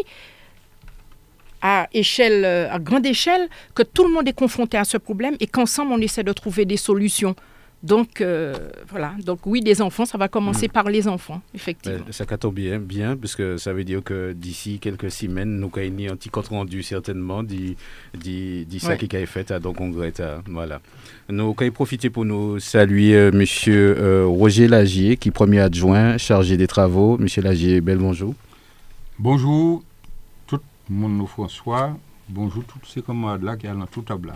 [1.61, 5.47] à euh, à grande échelle, que tout le monde est confronté à ce problème et
[5.47, 7.37] qu'ensemble on essaie de trouver des solutions.
[7.83, 8.55] Donc euh,
[8.89, 9.15] voilà.
[9.25, 12.05] Donc oui, des enfants, ça va commencer par les enfants, effectivement.
[12.13, 16.13] Ça tombe bien, bien, parce que ça veut dire que d'ici quelques semaines, nous avons
[16.13, 17.77] un petit compte rendu certainement dit
[18.17, 20.13] dit dit ça qui a été fait à donc congrès.
[20.21, 20.81] à- Voilà.
[21.29, 26.19] Nous avons profité pour nous saluer euh, Monsieur euh, Roger Lagier, qui est premier adjoint
[26.19, 27.19] chargé des travaux.
[27.19, 28.35] Monsieur Lagier, bel bonjour.
[29.19, 29.83] Bonjour,
[30.47, 31.97] tout le monde, nous François.
[32.29, 34.35] Bonjour, tous ces camarades là qui sont dans tout table là.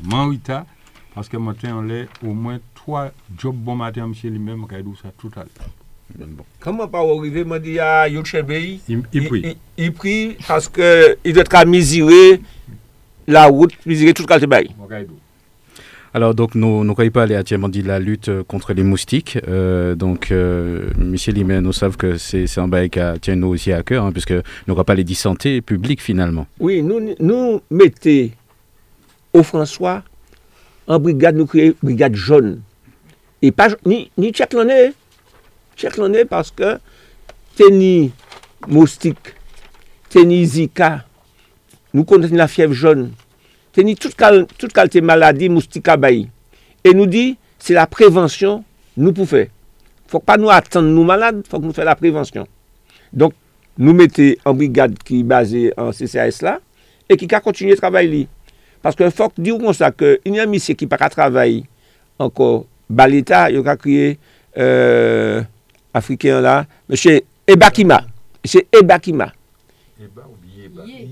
[1.31, 4.91] Que matin, on a au moins trois jobs bon matin, monsieur lui-même, qui a dit
[5.03, 5.71] ça tout à l'heure.
[6.15, 6.45] Bon, bon.
[6.61, 9.43] Comment pas arriver, me dit à Yotchebei, Il, il prie.
[9.45, 12.41] il, il prie parce que il doit être à mesurer
[13.27, 14.69] la route, puis dire toute qualité bail.
[16.15, 19.39] Alors, donc, nous n'avons pas aller actuellement dit la lutte euh, contre les moustiques.
[19.49, 20.89] Euh, donc, euh,
[21.27, 24.35] Limet, nous savons que c'est un bail qui tient nous aussi à cœur, hein, puisque
[24.67, 26.47] nous pas les dit santé publique finalement.
[26.61, 28.31] Oui, nous, nous mettons
[29.33, 30.05] au François
[30.87, 32.57] an brigade nou kreye brigade joun.
[33.43, 34.93] E pa, ni, ni tchèk lanè.
[35.77, 36.77] Tchèk lanè paske
[37.57, 38.13] te ni
[38.69, 39.33] moustik,
[40.13, 41.07] te ni zika,
[41.95, 43.09] nou konen la fiev joun,
[43.73, 46.27] te ni tout kal, tout kal te maladi moustika bayi.
[46.85, 48.61] E nou di, se la prevensyon
[48.97, 49.47] nou pou fè.
[50.13, 52.47] Fòk pa nou atan nou malade, fòk nou fè la prevensyon.
[53.11, 53.35] Donk,
[53.81, 56.59] nou mette an brigade ki base an CCAS la,
[57.09, 58.23] e ki ka kontinye travay li.
[58.87, 61.65] Paske fok di ou kon sa ke inye misye ki pa ka travay
[62.23, 64.15] anko balita, yo ka kriye
[64.55, 65.43] euh,
[65.97, 68.05] Afriken la, mèche Ebakima.
[68.45, 69.33] Mèche Ebakima.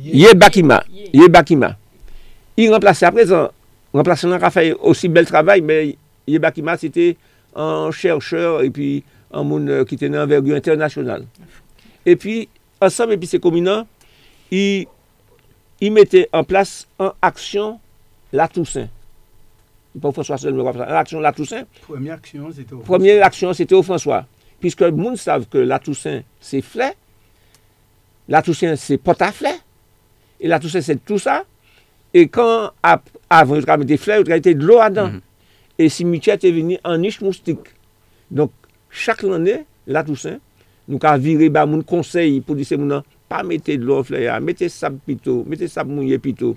[0.05, 0.85] Ye Bakima.
[0.87, 1.75] Ye Bakima.
[2.55, 3.51] Ye remplase apresan,
[3.91, 5.97] remplase nan ka fay osi bel travay, mè
[6.31, 7.17] Ye Bakima sete
[7.59, 9.03] an chèrcheur epi
[9.35, 11.27] an moun euh, ki tenen an vergu internasyonal.
[12.07, 12.45] Epi,
[12.79, 13.89] ansam epi se kominan,
[14.55, 14.87] yi
[15.85, 17.79] i mette an plas an aksyon
[18.35, 18.90] la Toussaint.
[20.01, 20.88] Pou François Seul me wap sa.
[20.88, 21.68] An aksyon la Toussaint.
[21.87, 22.97] Premier aksyon, c'était au François.
[22.99, 24.25] Premier aksyon, c'était au François.
[24.64, 26.92] Piske moun sav ke la Toussaint, se flè.
[28.33, 29.53] La Toussaint, se pota flè.
[30.40, 31.42] E la Toussaint, se tout sa.
[32.14, 35.20] E kan avon, ou tra mette flè, ou tra mette dlo adan.
[35.79, 37.68] E simitya te veni an nish moustik.
[38.35, 38.55] Donk,
[38.90, 40.40] chak l'anè, la Toussaint,
[40.88, 44.27] nou ka vire ba moun konsey pou dise moun an pa mette dlo an fler
[44.27, 46.55] ya, mette sab pito, mette sab mounye pito,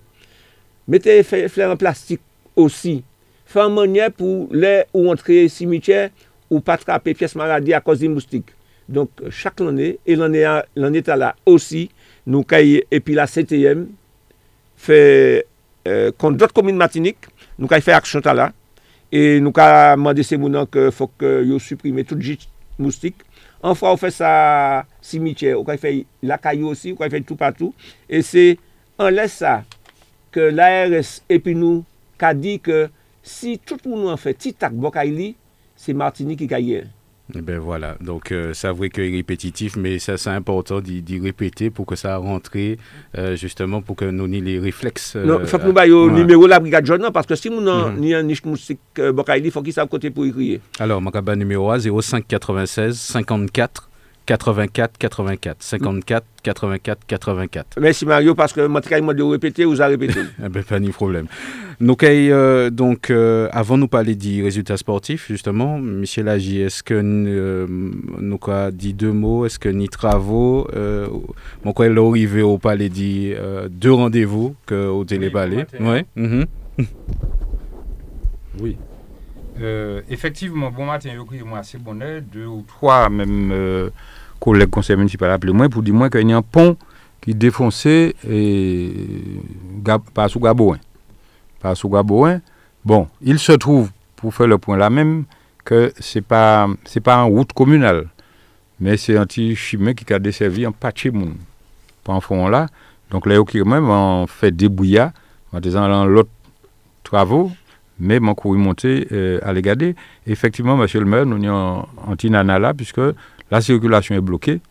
[0.90, 2.22] mette fler an plastik
[2.58, 3.00] osi,
[3.48, 6.08] fè an mounye pou lè ou antre simitye
[6.52, 8.54] ou pa trape piyes maradi a koz di moustik.
[8.88, 11.88] Donk chak l'anè, e l'anè ta la osi,
[12.28, 13.84] nou kaye epi la CTM,
[14.80, 15.00] fè
[15.88, 17.28] euh, kon dot komine matinik,
[17.60, 18.52] nou kaye fè aksyon ta la,
[19.12, 22.48] e nou ka mande se mounan ke fòk yo suprime tout jit
[22.80, 23.27] moustik,
[23.66, 24.32] An fwa ou fè sa
[25.02, 25.94] simitye, ou kwa fè
[26.26, 27.74] lakay yo osi, ou kwa fè tout patou.
[28.10, 28.58] E se
[29.02, 29.62] an lè sa
[30.34, 31.84] ke l'ARS epi nou
[32.22, 32.88] ka di ke
[33.26, 35.32] si tout moun an fè titak bokay li,
[35.78, 36.86] se Martini ki kaye.
[37.36, 41.70] Eh ben voilà, donc euh, ça vrai que répétitif, mais ça c'est important d'y répéter
[41.70, 45.16] pour que ça rentre euh, justement pour que nous ayons les réflexes.
[45.18, 47.50] non, il faut que nous ayons le numéro de la brigade jaune, parce que si
[47.50, 48.16] nous avons mm -hmm.
[48.16, 49.12] un niche musique euh,
[49.44, 50.62] il faut qu'il soit côté pour y crier.
[50.80, 53.90] Alors, mon numéro A 05 96 54
[54.28, 57.80] 84 84 54 84 84.
[57.80, 60.20] Merci Mario parce que moi je de répéter, vous avez répété?
[60.46, 61.28] eh ben, pas de problème.
[61.80, 66.84] Donc, euh, donc euh, avant de nous parler des résultats sportifs, justement, Michel Agi, est-ce
[66.84, 67.68] que euh,
[68.20, 71.08] nous avons dit deux mots Est-ce que ni travaux euh,
[71.64, 75.66] Mon quoi, arrivé au palais dit euh, deux rendez-vous que au télépalais.
[75.80, 75.88] Oui.
[75.88, 76.06] Ouais.
[76.16, 76.86] Mm -hmm.
[78.62, 78.78] oui.
[79.60, 83.90] Euh, effectivement, bon matin, je moi assez bonheur, deux ou trois même euh,
[84.40, 86.78] collègues conseil municipal appelé moi pour dire moi qu'il y a un pont
[87.22, 88.94] qui défoncé et
[90.14, 90.78] pas sous Gabouin.
[91.60, 92.42] Pas sous Gabouin.
[92.86, 95.26] Bon, il se trouve, pour faire le point là même,
[95.66, 98.08] que c'est pas c'est pas en route communale,
[98.80, 101.36] mais c'est un petit chemin qui a desservi un patchimoun.
[102.04, 102.68] Pas en fond là.
[103.10, 105.14] Donc là, même en fait débouillat
[105.52, 106.30] en disant l'autre
[107.04, 107.52] travaux
[108.00, 112.60] mais mon courrier monté euh, à les Effectivement, monsieur le maire, nous sommes en tinana
[112.60, 113.02] là, puisque
[113.52, 114.62] la circulation est bloquée.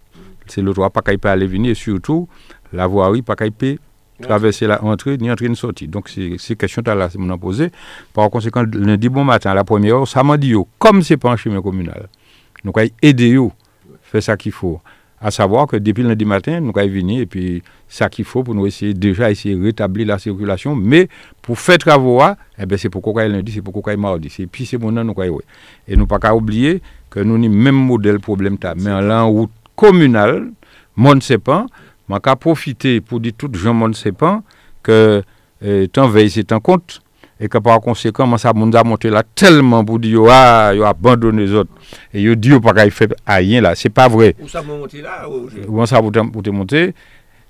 [0.47, 2.29] C'est le droit pas qu'il peut aller venir, et surtout,
[2.73, 3.77] la voirie pas qu'il peut
[4.23, 5.89] traverser la entrée ni entrer ni sortir.
[5.89, 7.71] Donc, c'est question là, c'est mon posé.
[8.15, 11.33] Par conséquent, lundi bon matin, à la première heure, ça m'a dit, comme c'est pas
[11.33, 12.09] un chemin communal,
[12.65, 13.39] nous allons aider,
[14.03, 14.81] faire ça qu'il faut
[15.27, 18.55] à savoir que depuis lundi matin, nous allons venir et puis ça qu'il faut pour
[18.55, 20.77] nous essayer déjà essayer de rétablir la circulation.
[20.77, 21.09] Mais
[21.43, 22.21] pour faire travaux,
[22.57, 24.33] eh ben c'est pourquoi lundi, c'est pourquoi mardi.
[24.39, 25.41] Et puis c'est mon nom, nous
[25.89, 30.53] Et nous pas oublier que nous avons même modèle problème, mais en route communale,
[31.21, 31.67] sait pas,
[32.23, 34.43] qu'à profiter pour dire tout gens sait pas
[34.85, 35.25] que
[35.65, 37.01] euh, tant veille c'est un compte
[37.39, 40.89] et que par conséquent, moi, ça m'a monté là tellement pour dire, ah, il a
[40.89, 41.71] abandonné les autres.
[42.15, 43.75] Et il dit, pas qu'il fait rien là.
[43.75, 44.35] C'est pas vrai.
[44.43, 46.95] Où ça m'a monté là Où ça m'a monté?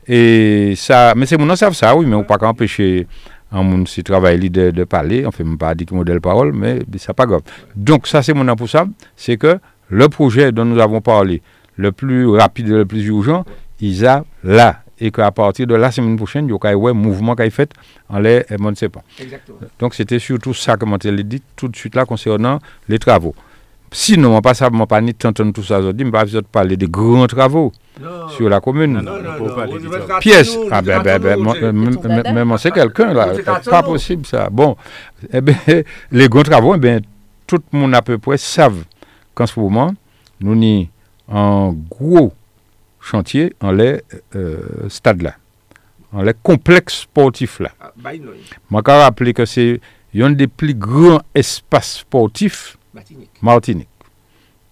[0.09, 3.07] Et ça, mais c'est mon savent ça, oui, mais on pas empêcher
[3.51, 5.25] un monde qui travaille de, de parler.
[5.27, 7.43] On fait même pas dire modèle parole, mais c'est pas grave.
[7.75, 8.87] Donc, ça, c'est mon pour ça.
[9.17, 11.43] C'est que le projet dont nous avons parlé,
[11.77, 13.45] le plus rapide, le plus urgent,
[13.81, 17.35] il a là et qu'à partir de la semaine prochaine, il y a un mouvement
[17.35, 17.71] qui est fait
[18.09, 19.03] en l'air, et on ne sait pas.
[19.21, 19.59] Exactement.
[19.79, 23.35] Donc c'était surtout ça que je dit tout de suite là concernant les travaux.
[23.93, 27.27] Sinon, pas ça, pas ni tout ça aujourd'hui, je ne vais pas parler de grands
[27.27, 27.73] travaux.
[28.31, 29.09] sur la commune.
[30.21, 30.57] Pièce.
[30.71, 33.29] Ah ben, ben, ben, même c'est quelqu'un là.
[33.65, 34.49] Pas possible ça.
[34.51, 34.77] Bon,
[35.33, 35.57] eh ben,
[36.13, 37.01] les grands travaux, eh ben,
[37.47, 38.85] tout le monde à peu près savent
[39.35, 39.95] qu'en ce moment,
[40.41, 40.87] nous sommes
[41.29, 42.33] en gros
[43.07, 44.03] chantier en les
[44.35, 45.37] euh, stades là,
[46.13, 47.71] en les complexes sportifs là.
[47.81, 48.33] Ah, bah, non,
[48.71, 49.81] Je vais rappeler que c'est
[50.17, 53.31] un des plus grands espaces sportifs Martinique.
[53.43, 53.89] Martinique.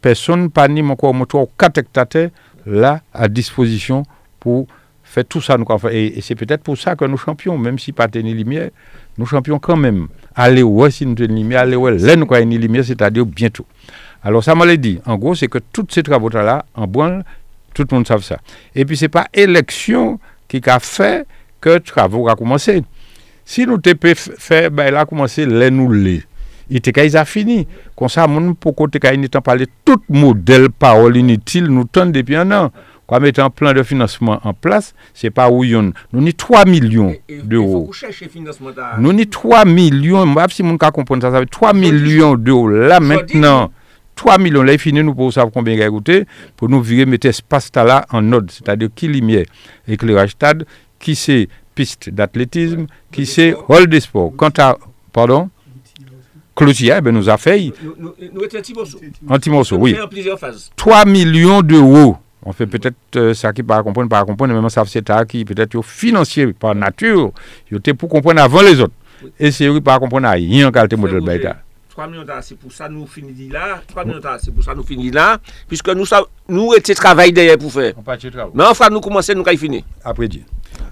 [0.01, 2.31] Personne pas ni mon trois ou quatre hectares
[2.67, 4.03] là à disposition
[4.41, 4.67] pour
[5.03, 5.57] faire tout ça.
[5.57, 8.71] Nous, et et c'est peut-être pour ça que nous champions, même si pas tenir lumière,
[9.17, 10.09] nous champions quand même.
[10.35, 13.67] Allez ouais si nous tenons lumière, allez ouais là nous avons une lumière, c'est-à-dire bientôt.
[14.23, 17.25] Alors ça m'a dit, en gros, c'est que tous ces travaux là, en branle,
[17.75, 18.39] tout le monde savent ça.
[18.75, 21.27] Et puis c'est pas élection qui a fait
[21.61, 22.83] que travaux a commencé.
[23.45, 26.23] Si nous t'ai fait, ben là commencé les nous les.
[26.71, 27.67] Il a fini.
[27.95, 32.73] Comme ça, qu'il n'étant parlé tout modèle parole inutile nous tente depuis un an.
[33.07, 35.93] Quoi mettre un plan de financement en place, c'est pas où yon.
[36.11, 37.91] Nous ni 3 millions d'euros.
[38.99, 42.69] Nous ni 3 millions, si mon cas comprendre ça, ça veut dire 3 millions d'euros
[42.69, 43.71] là maintenant.
[44.17, 47.07] 3 millions là, il finit nous pour savoir combien il a coûté pour nous virer
[47.07, 49.45] mettre espace là en ordre, c'est-à-dire qui lumière,
[49.89, 50.65] éclairage stade,
[50.99, 54.33] qui c'est piste d'athlétisme, qui c'est hall des sports.
[54.37, 54.77] Quant à
[55.13, 55.51] pardon?
[56.57, 59.97] Cloutier, ben nous a fait Nous- étions oui.
[60.01, 60.71] en phases.
[60.77, 62.17] 3 millions d'euros.
[62.47, 65.25] On fait peut-être euh, ça qui pas comprendre, pas comprendre, mais même ça c'est ça
[65.25, 67.33] qui peut-être financier par nature,
[67.71, 68.93] yo était pour comprendre avant les autres.
[69.41, 71.57] Et c'est eux qui pas comprendre rien en qualité modèle.
[71.95, 73.81] 3 millions d'euros, c'est pour ça nous finissons là.
[73.87, 75.39] 3 millions d'euros, c'est pour ça nous finissons là.
[75.69, 76.05] Puisque nous,
[76.49, 77.93] nous étions travail derrière pour faire.
[77.97, 78.51] On part de travaux.
[78.53, 79.85] Mais enfin, nous commençons, nous avons fini.
[80.05, 80.43] Après Dieu.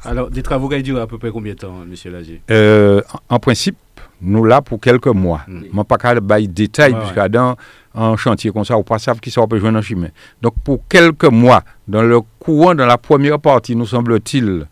[0.05, 2.41] Alors, des travaux qui durent à peu près combien de temps, monsieur Lagier?
[2.53, 3.77] Euh, en principe,
[4.21, 5.41] nous là pour quelques mois.
[5.49, 5.65] Je Mm.
[5.77, 7.57] ne pas qu'à bailler détail, Ouais, puisque dans
[7.97, 10.09] un chantier comme ça, on ne pas savoir qui ça peut jouer dans chemin.
[10.41, 14.67] Donc pour quelques mois, dans le courant, dans la première partie, nous semble-t-il,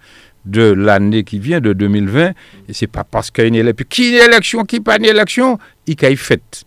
[0.45, 2.35] de l'année qui vient, de 2020, et
[2.73, 5.59] c'est pas parce qu'il y a une élection, qui une élection, qui pas une élection,
[5.87, 6.65] il y a fait.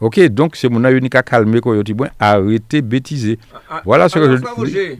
[0.00, 3.38] Ok, donc c'est mon avis qu'à calmer, quand il dit, bon, arrêtez bêtiser.
[3.84, 4.98] Voilà ce que Alors, je frère Roger,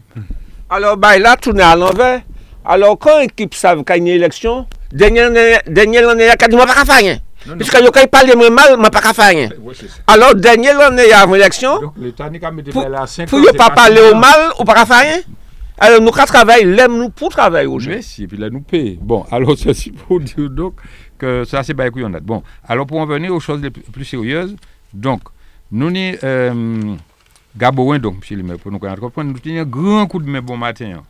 [0.70, 2.20] Alors, bah, là, tourner à l'envers.
[2.64, 6.56] Alors, quand l'équipe savent qu'il y a une élection, dernière année, il y a dit,
[6.56, 7.18] moi, pas qu'à faire rien.
[7.58, 9.48] Puisque quand il parle de moi mal, moi, pas qu'à faire rien.
[10.06, 13.02] Alors, dernière année, il y a une élection, Donc l'État n'a qu'à mettre pour là
[13.02, 15.18] à 5 pour ne pas parler au mal, ou pas qu'à faire rien?
[15.78, 17.90] Alors, nous, quand travailler, l'aime nous pour travailler, Roger.
[17.90, 18.98] Merci, et puis là, nous paye.
[19.00, 20.74] Bon, alors, ceci pour dire donc
[21.18, 22.10] que ça, c'est pas couillon.
[22.22, 24.56] Bon, alors, pour en venir aux choses les plus, sérieuses,
[24.92, 25.22] donc,
[25.70, 26.94] nous, ni, euh,
[27.56, 30.40] Gaboin, donc, monsieur le maire, pour nous comprendre, nous tenons un grand coup de main
[30.40, 30.92] bon matin.
[30.98, 31.02] hein.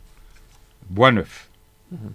[0.89, 1.49] Bois neuf.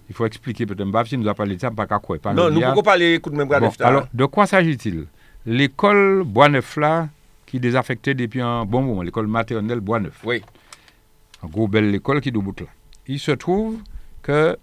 [0.09, 2.19] Il faut expliquer peut-être, si nous a parlé de ça, pas qu'à quoi.
[2.19, 4.47] pas Non, nous ne pouvons pas parler coup de bras Bon, de alors, de quoi
[4.47, 5.07] s'agit-il?
[5.47, 7.09] L'école Bois-Neuf, là,
[7.47, 10.21] qui est désaffectée depuis un bon moment, l'école maternelle Bois-Neuf.
[10.25, 10.43] Oui.
[11.43, 12.67] En gros, belle école qui est debout là.
[13.07, 13.79] Il se trouve
[14.23, 14.57] que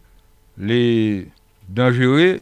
[0.57, 1.27] les
[1.67, 2.39] dangereux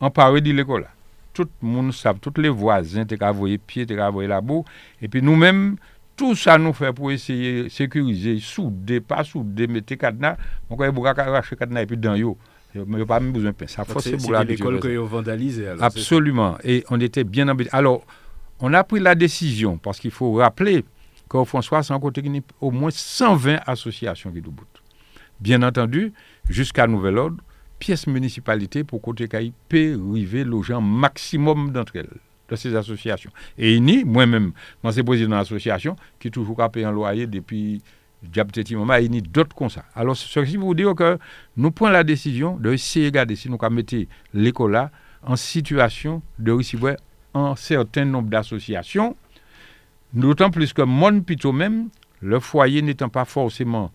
[0.00, 0.88] emparés de l'école là.
[1.32, 4.64] Tout le monde sait, tous les voisins, qu'à voyer pied, qu'à voyer la boue.
[5.00, 5.76] Et puis nous-mêmes,
[6.16, 10.36] tout ça nous fait pour essayer de sécuriser, souder, pas souder, mettre cadenas.
[10.68, 12.36] On peut arracher cadenas et puis dans yo.
[12.74, 16.58] Il n'y a pas même besoin de force C'est l'école que vous ça Absolument.
[16.64, 17.70] Et on était bien embêtés.
[17.72, 18.02] Alors,
[18.60, 20.84] on a pris la décision, parce qu'il faut rappeler
[21.28, 22.22] qu'au François, c'est un côté
[22.60, 24.64] au moins 120 associations qui debout.
[25.40, 26.12] Bien entendu,
[26.48, 27.36] jusqu'à nouvel ordre,
[27.78, 32.08] pièce municipalité pour côté qu'il peut arriver le gens maximum d'entre elles,
[32.48, 33.30] de ces associations.
[33.56, 37.80] Et a, moi-même, moi, c'est président de l'association qui toujours a payé un loyer depuis
[38.74, 39.84] moment, et il y a d'autres comme ça.
[39.94, 41.18] Alors, ceci vous dire que
[41.56, 43.96] nous prenons la décision de essayer de regarder si nous mettre
[44.34, 44.90] l'école
[45.22, 46.96] en situation de recevoir
[47.34, 49.16] un certain nombre d'associations,
[50.12, 51.88] d'autant plus que mon plutôt même,
[52.20, 53.90] le foyer n'étant pas forcément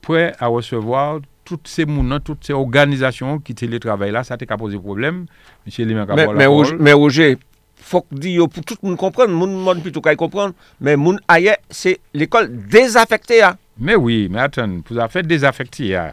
[0.00, 1.84] prêt à recevoir toutes ces
[2.24, 5.26] toutes ces organisations qui télétravaillent là, ça t'a posé problème.
[5.66, 7.38] Monsieur Mais, mais, Roger, mais Roger,
[7.76, 11.20] faut que dire pour tout le monde comprendre, moun monde plutôt qu'à comprendre, mais moun
[11.26, 13.42] ailleurs, c'est l'école désaffectée.
[13.42, 13.56] hein.
[13.78, 15.96] Mais oui, mais attends, vous avez fait désaffecter.
[15.96, 16.12] hein.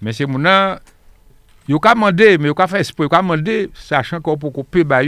[0.00, 0.42] Mais c'est mon
[1.68, 4.84] Yo ka mandé, mais yo ka fait esprit, yo ka mandé, sachant qu'on peut couper
[4.84, 5.02] ba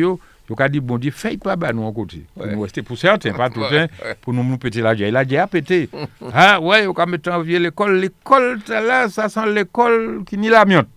[0.51, 2.25] yo ka dit bon Dieu, fais pas ba nous en côté.
[2.35, 2.53] Pour Ouais.
[2.55, 3.87] nous rester pour certains, pas tout hein,
[4.21, 5.13] pour nous nous péter la gueule.
[5.13, 5.89] La gueule a pété.
[6.35, 10.37] ah ouais, yo ka mettre en vieux l'école, l'école ça là, ça sent l'école qui
[10.37, 10.87] ni la mienne.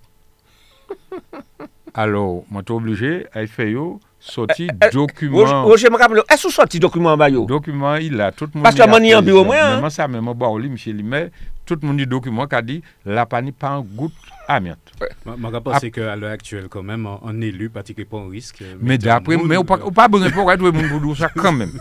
[1.94, 3.78] Alors, moi t'es obligé à faire
[4.20, 5.64] sorti Eh, document.
[5.66, 7.30] Roger, me rappelle, est-ce que sorti document en bas?
[7.30, 8.64] Document, il a tout le monde.
[8.64, 9.82] Parce que y a moi, en fait, bureau, moi, hein.
[9.82, 11.30] Même ça, même au monsieur Limet,
[11.66, 14.14] tout le monde dit document qui a dit la pani pas un goutte
[14.48, 14.92] amiante.
[15.00, 18.62] Je je pense qu'à l'heure actuelle, quand même, en élu, pratiquement pas un risque.
[18.62, 21.30] euh, Mais un d'après, mais on pas, euh, besoin pour être tout le monde ça
[21.36, 21.72] quand même.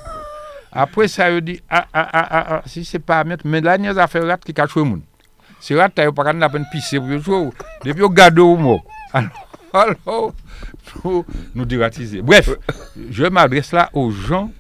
[0.73, 3.61] Après ça, il dit, ah, ah, ah, ah, ah, si c'est pas à mettre, mais
[3.61, 5.03] là, il y a des affaires qui cachent le monde.
[5.61, 7.51] C'est rat, t'as pas la peine pisser pour jouer.
[7.85, 8.81] Depuis, on garde au mot.
[9.13, 10.33] Alors, alors,
[11.05, 12.23] nous, nous dératiser.
[12.23, 12.51] Bref,
[13.11, 14.51] je m'adresse là aux gens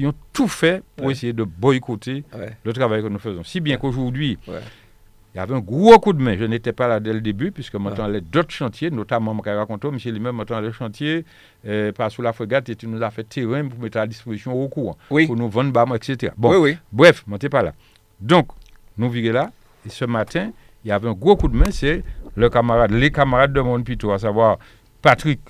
[0.00, 1.12] qui ont tout fait pour Ouais.
[1.12, 2.56] essayer de boycotter Ouais.
[2.64, 3.44] le travail que nous faisons.
[3.44, 6.36] Si bien qu'aujourd'hui, il y avait un gros coup de main.
[6.38, 9.88] Je n'étais pas là dès le début, puisque maintenant, les d'autres chantiers, notamment, je raconté,
[9.88, 9.96] M.
[10.06, 11.24] lui-même, maintenant, le chantier,
[11.66, 14.52] euh, par sous la frégate, et tu nous as fait terrain pour mettre à disposition
[14.54, 15.26] au courant, Oui.
[15.26, 16.32] pour nous vendre, bas, etc.
[16.36, 16.76] Bon, Oui, oui.
[16.90, 17.72] bref, je n'étais pas là.
[18.20, 18.48] Donc,
[18.96, 19.50] nous vivons là,
[19.86, 20.50] et ce matin,
[20.84, 22.02] il y avait un gros coup de main, c'est
[22.34, 23.78] le camarade, les camarades de mon
[24.12, 24.58] à savoir
[25.02, 25.40] Patrick,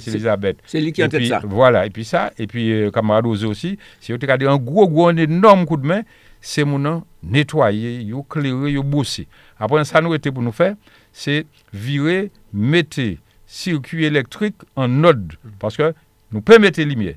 [0.00, 1.40] C'est- Elisabeth, C'est lui qui et tête ça.
[1.44, 4.88] Voilà, et puis ça, et puis euh, camarade Osé aussi, si vous regardez un gros,
[4.88, 6.02] gros, un énorme coup de main,
[6.40, 9.28] c'est mon nom nettoyer, yo clairer, yo bosser.
[9.58, 10.74] Après, ça nous était pour nous faire,
[11.12, 13.00] c'est virer, mettre
[13.46, 15.94] circuit électrique en ordre, parce que
[16.32, 17.14] nous pouvons mettre lumière.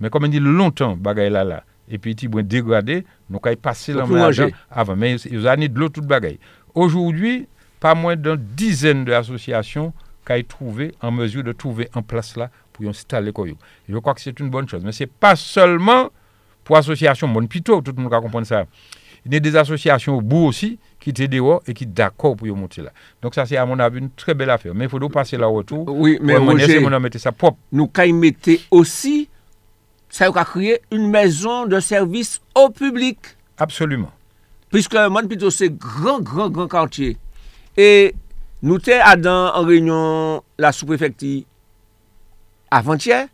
[0.00, 3.56] Mais comme on dit longtemps, bagaille là, là, et puis il va dégrader, nous avons
[3.56, 4.42] passé Donc, la pour main manger.
[4.42, 4.96] là-dedans avant.
[4.96, 6.38] Mais ils ont de l'eau toute bagaille.
[6.74, 7.46] Aujourd'hui,
[7.80, 9.92] pas moins d'une dizaine d'associations
[10.36, 13.46] qui ont trouvé en mesure de trouver en place là pour y installer quoi.
[13.88, 14.84] je crois que c'est une bonne chose.
[14.84, 16.10] Mais ce n'est pas seulement
[16.64, 18.64] pour l'association Mon Pito, tout le monde va comprendre ça.
[19.24, 22.36] Il y a des associations au bout aussi qui étaient dehors et qui sont d'accord
[22.36, 22.92] pour y monter là.
[23.20, 24.74] Donc ça, c'est à mon avis une très belle affaire.
[24.74, 25.84] Mais il faut nous passer là retour.
[25.88, 27.58] Oui, mais Roger, c'est mon mettre ça propre.
[27.72, 29.28] nous quand mettez aussi,
[30.08, 33.18] ça a créé une maison de service au public.
[33.58, 34.12] Absolument.
[34.70, 37.16] Puisque plutôt, c'est grand, grand, grand quartier.
[37.76, 38.14] Et
[38.58, 41.44] Nou te adan an reynyon la sous-prefekti
[42.74, 43.26] avantyè.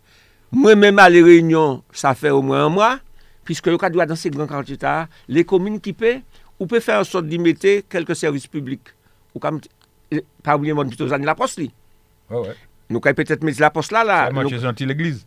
[0.55, 2.91] Mwen menm a le reynyon, sa fè ou mwen an mwa.
[3.49, 6.19] Piske yo ka dwa dan se gran kantita, le komine ki pe,
[6.59, 8.93] ou pe fè an sot di mette kelke servis publik.
[9.33, 9.59] Ou kam,
[10.13, 11.71] eh, pa oubliye moun pito zan la pos li.
[12.31, 12.57] Oh, ouais.
[12.93, 14.19] Nou kay petet mette la pos la la.
[14.29, 15.25] Sa manche zanti l'eglize.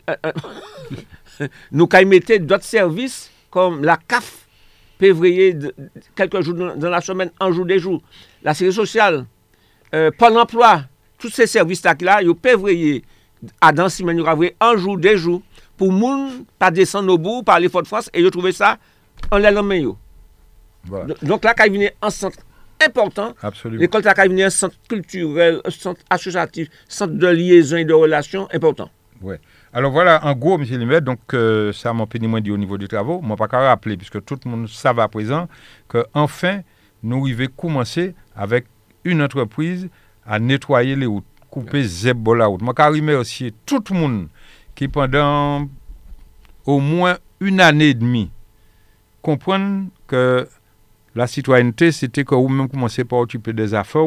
[1.70, 4.30] Nou kay mette dot servis kom la kaf
[4.98, 5.74] pe vreye
[6.18, 8.00] kelke jou dan la semen, anjou dejou.
[8.46, 9.26] La seri sosyal.
[9.94, 10.82] Euh, Pôle emploi,
[11.18, 13.04] tous ces services-là, là, ils février,
[13.62, 13.88] à dans
[14.20, 15.42] aura un jour des jours,
[15.78, 18.78] pour moun pas descendre au bout, par aller Fort-de-France, et ils trouvé ça
[19.32, 19.94] en l'air main.
[20.86, 21.16] Voilà.
[21.22, 22.40] Donc là, quand il un centre
[22.86, 23.34] important,
[23.66, 28.48] l'école là, quand un centre culturel, un centre associatif, centre de liaison et de relations
[28.54, 28.90] important.
[29.74, 30.64] Alors voilà, en gros, M.
[30.64, 33.20] Limet, donc euh, ça m'a moins dit au niveau des travaux.
[33.22, 35.48] Moi, pas qu'à rappeler, puisque tout le monde savait à présent,
[35.88, 36.62] que enfin
[37.04, 38.66] nous arrivons commencer avec
[39.08, 39.90] une entreprise
[40.26, 42.62] à nettoyer les routes, couper zèbre la route.
[42.62, 44.28] Moi, qu'à remercier tout le monde
[44.76, 45.68] qui, pendant
[46.66, 48.30] au moins une année et demie,
[49.22, 50.48] comprennent que
[51.16, 54.06] la citoyenneté, c'était que vous même commencez par occuper des affaires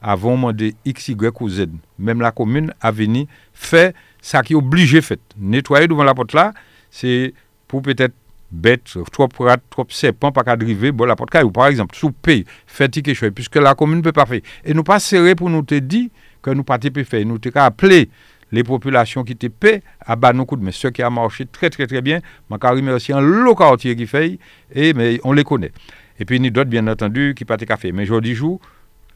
[0.00, 1.66] avant demander X, Y ou Z.
[1.98, 5.20] Même la commune a venu faire ça qui est obligé fait.
[5.38, 6.52] Nettoyer devant la porte là,
[6.90, 7.32] c'est
[7.66, 8.14] pour peut-être
[8.54, 12.12] bête, trop rat, trop serpent, pas qu'à driver, bon la porte caillou, par exemple, sous
[12.12, 14.40] paye, faire quelque puisque la commune ne peut pas faire.
[14.64, 16.08] Et nous pas serré pour nous te dire
[16.40, 17.24] que nous pas te faire.
[17.26, 18.08] Nous te appeler
[18.52, 21.46] les populations qui te paient à bas nos coups de mais ce qui a marché
[21.46, 24.38] très très très bien, je remercie un lot quartier qui fait,
[24.72, 25.72] et mais on les connaît.
[26.18, 27.90] Et puis, il y d'autres, bien entendu, qui pas te café.
[27.90, 28.60] Mais aujourd'hui, jour,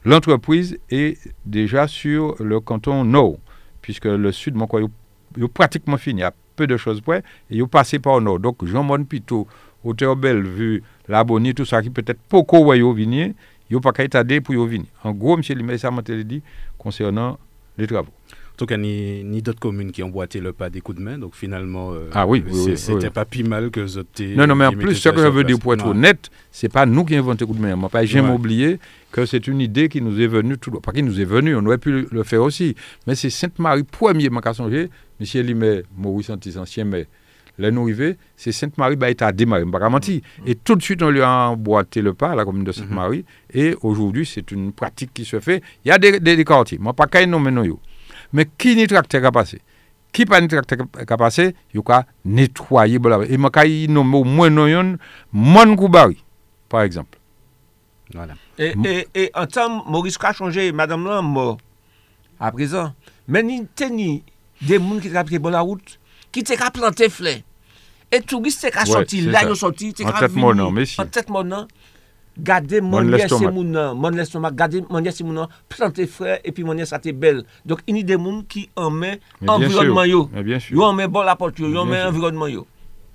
[0.04, 3.38] l'entreprise est déjà sur le canton Nord,
[3.80, 4.80] puisque le sud, mon quoi,
[5.36, 6.22] il est pratiquement fini.
[6.58, 8.40] Peu de choses près, et est passé par le Nord.
[8.40, 9.46] Donc, Jean-Mon Pito,
[9.84, 13.32] Hauteur Belle, vu la Bonnie, tout ça, qui peut-être beaucoup venir,
[13.70, 14.02] il n'y a pas qu'à
[14.40, 14.86] pour y venir.
[15.04, 15.78] En gros, M.
[15.78, 16.42] Ça m'a dit
[16.76, 17.38] concernant
[17.76, 18.10] les travaux.
[18.58, 21.02] En tout cas, ni, ni d'autres communes qui ont boité le pas des coups de
[21.04, 21.16] main.
[21.16, 22.42] Donc finalement, euh, Ah oui,
[22.74, 23.10] c'était oui.
[23.10, 24.08] pas plus mal que autres.
[24.34, 25.92] Non, non, mais en plus, ce que je veux dire pour être Non.
[25.92, 27.76] honnête, c'est pas nous qui inventons coup de main.
[27.76, 28.34] Moi, pas jamais Ouais.
[28.34, 28.80] oublié
[29.12, 31.64] que c'est une idée qui nous est venue tout Pas qui nous est venue, on
[31.66, 32.74] aurait pu le faire aussi.
[33.06, 34.90] Mais c'est Sainte-Marie, premier, songer,
[35.20, 35.46] M.
[35.46, 37.06] Limet, Maurice Antis, ancien maire,
[37.58, 40.20] là, nous arrivés, c'est Sainte-Marie, bah, a démarré, je ne vais pas mentir.
[40.44, 43.24] Et tout de suite, on lui a emboîté le pas à la commune de Sainte-Marie.
[43.54, 45.62] Et aujourd'hui, c'est une pratique qui se fait.
[45.84, 46.78] Il y a des, des, des quartiers.
[46.78, 47.62] Moi, pas qu'à nommer non,
[48.32, 48.32] yo.
[48.32, 49.60] Mais qui n'y tracteur à passer
[50.12, 52.98] qui pas ni tracteur à passer, il y a nettoyer.
[52.98, 53.20] bon là.
[53.28, 54.96] Et moi, quand il nomme au moins non, yon,
[55.32, 56.24] Mon Koubari,
[56.68, 57.18] par exemple.
[58.14, 58.34] Voilà.
[58.58, 61.58] Et, et, et en temps, Maurice a changé, madame mort.
[62.40, 62.94] À présent.
[63.26, 64.24] Mais ni teni
[64.62, 66.00] des gens qui ont bon la route,
[66.32, 67.36] qui te ka planté fleur.
[68.10, 70.40] Et touristes qui ont Ouais, sorti, là, ils ont sorti, te En ka tête vini,
[70.40, 71.02] monant, messieurs.
[71.02, 71.66] En tête mon Mon
[73.02, 73.50] l'estomac.
[73.50, 77.10] mon nom, mon l'estomac, gardez mon mon nom, planté frère, et puis mon ça te
[77.10, 77.44] belle.
[77.66, 80.30] Donc, il y a des gens qui en met environnement yo.
[80.32, 80.76] Mais bien sûr.
[80.76, 82.66] Yo en met bon la porte, yo, yo en met environnement yo.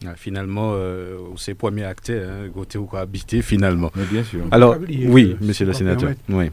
[0.05, 3.89] Ah, finalement, euh, c'est premier acteur, hein, côté où habité finalement.
[3.95, 4.41] Mais bien sûr.
[4.51, 4.75] Alors,
[5.07, 6.11] oui, que- monsieur le sénateur.
[6.27, 6.51] Oui.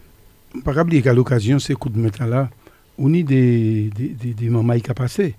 [0.64, 2.48] Par oublier qu'à l'occasion, ces coups de métal là,
[2.96, 5.34] on y des, des, des, des mamans qui ont passé.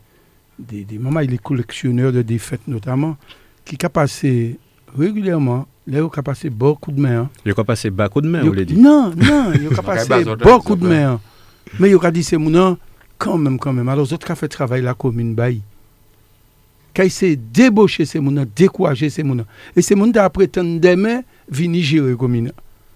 [0.60, 3.16] Des, des mamans, les collectionneurs de défaites notamment,
[3.64, 4.58] qui a passé
[4.98, 7.22] régulièrement, là, il a passé beaucoup de main.
[7.24, 7.30] hein.
[7.46, 8.78] Il a passé bas coup de Yo- vous l'avez dit.
[8.78, 11.20] Non, non, il a Bakay passé beaucoup de hein.
[11.80, 12.78] Mais il a dit, c'est mon
[13.18, 13.88] quand même, quand même.
[13.88, 15.62] Alors, les autres qui ont fait travail la commune, bail.
[16.96, 19.38] Quand il s'est débauché, c'est mon découragé, c'est mon
[19.76, 22.52] Et c'est mon qui a prétendu demain venir gérer la commune.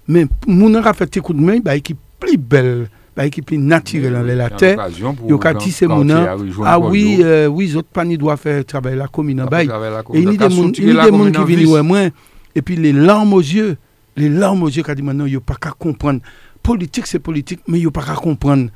[0.08, 3.58] Mais mon a fait des coups de main, bah, qui plus belle, bah, qui plus
[3.58, 4.90] naturelle dans la terre.
[5.28, 6.26] Yo ka ti se mounan,
[6.66, 9.68] Ah oui, euh, oui, les autres pas ni doivent faire travailler la commune en bail.
[10.14, 12.10] Et il y a des gens il y a des gens qui viennent ouais moins
[12.56, 13.78] et puis les larmes aux yeux,
[14.16, 16.22] les larmes aux yeux qui dit maintenant yo pas qu'à comprendre.
[16.64, 18.70] Politique c'est politique mais yo pas qu'à comprendre.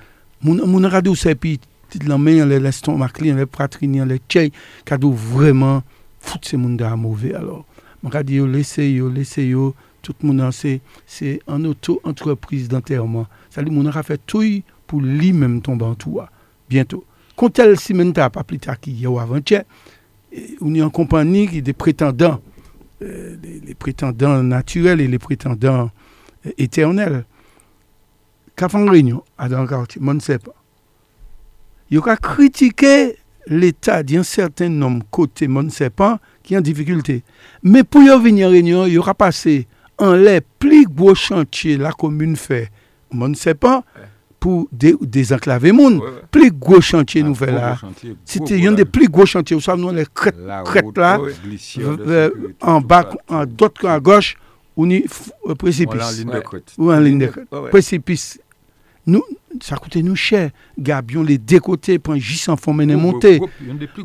[0.43, 1.59] Mon radio c'est puis
[2.05, 4.51] la main les l'estomac les poitrines les tchèy
[4.85, 5.81] qui doit vraiment
[6.19, 7.65] foutre ces monde mauvais alors.
[8.03, 9.53] Radio yo laissez laissez
[10.01, 13.27] tout le monde c'est c'est en auto entreprise d'enterrement.
[13.49, 14.43] Ça dit mon a fait tout
[14.85, 16.19] pour lui-même tomber en tout
[16.69, 17.03] bientôt.
[17.35, 19.63] Quand elle Simenta pas plus tard qu'hier ou avant-hier,
[20.61, 22.41] on est en compagnie des prétendants,
[23.01, 25.89] euh, les, prétendants naturels et les prétendants
[26.45, 27.25] euh, éternels.
[28.73, 30.53] Une réunion à dans quartier, ne sais pas.
[31.89, 33.15] Il a critiqué
[33.47, 37.23] l'État d'un certain nombre côté, moi ne sais pas, qui est en difficulté.
[37.63, 41.93] Mais pour y venir en réunion, il aura passé en les plus gros chantiers la
[41.93, 42.69] commune fait,
[43.11, 43.83] moi ne sais pas,
[44.39, 45.99] pou dezenklave moun.
[45.99, 46.27] Ouais, ouais.
[46.33, 47.75] Pli gwo chantye nou ve la.
[48.27, 50.61] Site yon euh, de pli gwo chantye, ou sa nou le kret la,
[52.61, 54.33] an bak, an dot kan an goch,
[54.79, 55.03] ou ni
[55.59, 56.23] precipis.
[56.79, 57.45] Ou an lin de kret.
[57.69, 58.31] Precipis.
[59.09, 59.23] Nou,
[59.65, 60.49] sa koute nou chè.
[60.77, 63.37] Gab, yon le dekote, pou an jisan fomene monte.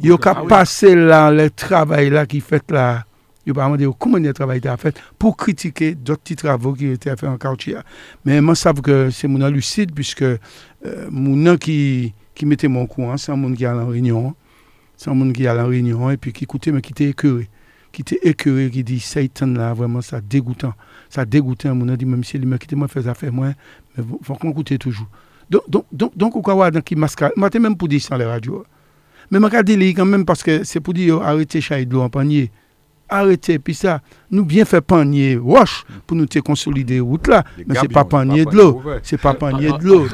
[0.04, 3.04] Yo ka pase la, le travay la ki fet la,
[3.46, 3.50] là qui fait là.
[3.50, 6.72] Il y a pas demandé comment le travail a fait pour critiquer d'autres petits travaux
[6.72, 7.76] qui étaient faits en quartier.
[8.24, 10.38] Mais moi, je sais que c'est mon lucide puisque euh,
[11.10, 14.34] mon qui, qui mettait mon courant, c'est un monde qui allait en réunion.
[14.96, 17.48] C'est un monde qui allait en réunion et puis qui écoutait, mais qui était écœuré.
[17.92, 20.74] Qui était écœuré, qui dit Satan là, vraiment, ça dégoûtant.
[21.08, 21.72] Ça dégoûtait.
[21.72, 23.52] Mon a dit, même si lui, quittez moi, faire affaire, moi,
[23.96, 25.08] mais il faut qu'on écoute toujours.
[25.50, 27.24] Donc, donc, donc, donc, on peut voir dans qui masque.
[27.36, 28.64] Moi, t'es même pour dire ça, les radios.
[29.30, 30.80] Mais je regarde les quand même parce que c'est
[33.16, 37.44] Arrêtez, puis ça, nous bien fait panier roche pour nous te consolider route là.
[37.58, 38.82] Mais c'est pas panier de l'eau.
[39.04, 40.06] C'est pas panier de l'eau.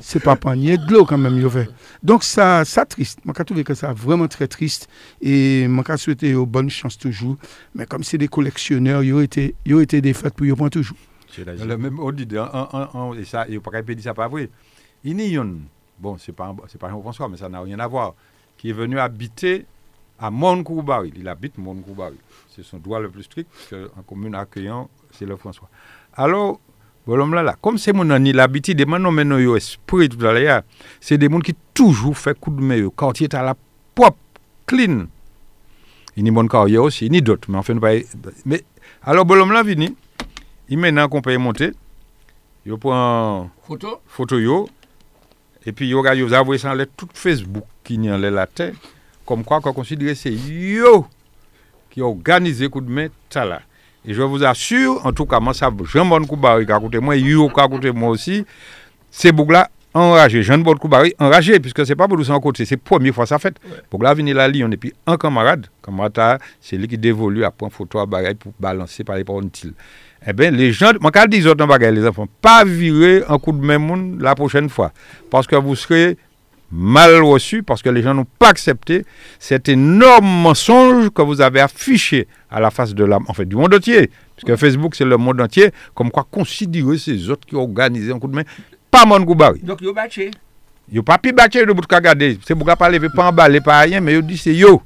[0.00, 1.68] C'est pas panier de l'eau quand même, yo fait.
[2.02, 3.20] Donc ça, ça triste.
[3.24, 4.88] Moi, je trouve que ça vraiment très triste.
[5.22, 7.36] Et moi, je souhaiter aux bonnes chances toujours.
[7.76, 10.52] Mais comme c'est des collectionneurs, ils ont été, ils ont été des fêtes pour y
[10.52, 10.96] prendre toujours.
[11.38, 12.26] Le même on dit,
[13.20, 14.50] et ça, il pas dire ça pas vrai.
[15.04, 15.54] Il y a un,
[16.00, 18.14] bon, c'est pas, un- c'est pas Jean-François, mais ça n'a rien à voir,
[18.56, 19.64] qui est venu habiter
[20.18, 21.12] à Moncoubari.
[21.16, 22.16] Il habite Moncoubari.
[22.58, 25.68] C'est son droit le plus strict, qu'en commune accueillant, c'est le François.
[26.12, 26.58] Alors,
[27.06, 30.62] bon, là, là, comme c'est mon ami, l'habitude, maintenant, maintenant, yo esprit, tout à
[31.00, 32.90] c'est des gens qui toujours fait coup de main, yo.
[32.90, 33.54] quartier est à la
[33.94, 34.18] propre,
[34.66, 35.06] clean.
[36.16, 37.92] Il y a carrière aussi, il a d'autres, mais enfin, pas,
[38.44, 38.64] mais,
[39.04, 39.94] alors, bon, là, vini,
[40.68, 41.70] il maintenant qu'on peut monter,
[42.66, 44.68] il prend Photo photo yo,
[45.64, 48.74] et puis yo regarde, yo avoué ça en tout Facebook qui n'y en la terre,
[49.24, 51.06] comme quoi qu'on considère c'est yo
[51.90, 53.60] qui organise coup de main ça là.
[54.04, 57.16] Et je vous assure, en tout cas, moi ça, Jean-Bon Koubari qui a coûté moi,
[57.16, 58.44] yo qui a coûté moi aussi,
[59.10, 62.80] c'est Bougla enragé, Jean-Bon Koubari enragé, puisque c'est pas pour nous en côté, c'est la
[62.82, 63.56] première fois ça fait.
[63.90, 67.72] Bougla venu la Lyon, et puis un camarade, camarade, c'est lui qui dévolue à prendre
[67.72, 69.50] photo à bagaille pour balancer par les paroles
[70.26, 73.38] eh bien, les gens, moi, quand je dis autres bagaille, les enfants, pas virer un
[73.38, 74.92] coup de même monde la prochaine fois.
[75.30, 76.16] Parce que vous serez
[76.70, 79.04] mal reçus, parce que les gens n'ont pas accepté
[79.38, 83.56] cet énorme mensonge que vous avez affiché à la face de la, en fait, du
[83.56, 84.10] monde entier.
[84.36, 88.12] Parce que Facebook, c'est le monde entier, comme quoi considérer ces autres qui ont organisé
[88.12, 88.44] un coup de main.
[88.90, 89.60] Pas mon Goubari.
[89.60, 90.30] Donc, yo batché.
[90.90, 92.36] Yo pas pi battre de bout de.
[92.46, 94.82] C'est pour pas lever, pas emballer, pas rien, mais yo dit c'est yo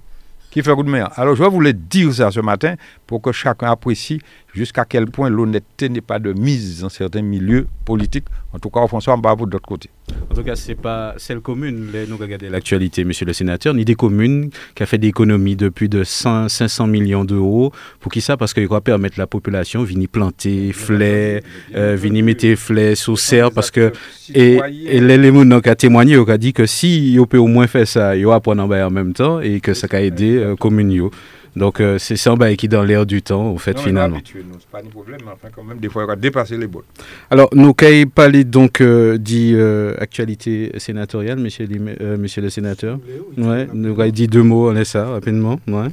[0.51, 1.09] qui fait coup de main.
[1.17, 2.75] Alors je voulais dire ça ce matin
[3.07, 4.21] pour que chacun apprécie
[4.53, 8.27] jusqu'à quel point l'honnêteté n'est pas de mise dans certains milieux politiques.
[8.53, 9.89] En tout cas, François, on va vous de l'autre côté.
[10.31, 13.95] En tout cas, c'est pas celle commune, nous regardons l'actualité, monsieur le sénateur, ni des
[13.95, 17.73] communes qui a fait des économies de plus de 100, 500 millions d'euros.
[18.01, 18.37] Pour qui ça?
[18.37, 21.41] Parce qu'il va permettre la population venir planter, fleurs,
[21.75, 23.93] euh, venir mettre fleurs sous serre, parce que
[24.35, 27.67] et, et gens qui ont témoigné, ils ont dit que si on peut au moins
[27.67, 31.11] faire ça, ils vont apprendre en même temps et que ça va aider euh, commune.
[31.55, 33.83] Donc euh, c'est ça un bail qui est dans l'air du temps, au fait, Non,
[33.83, 34.17] finalement.
[34.17, 36.57] on est c'est pas un problème, mais enfin, quand même, des fois, il va dépasser
[36.57, 36.85] les bornes.
[37.31, 41.69] Alors, nous avons parlé donc euh, dit euh, actualité sénatoriale, monsieur,
[42.01, 42.99] euh, monsieur le sénateur.
[43.37, 45.61] Ouais, nous avons dit deux mots, on laisse ça rapidement.
[45.69, 45.89] Ouais.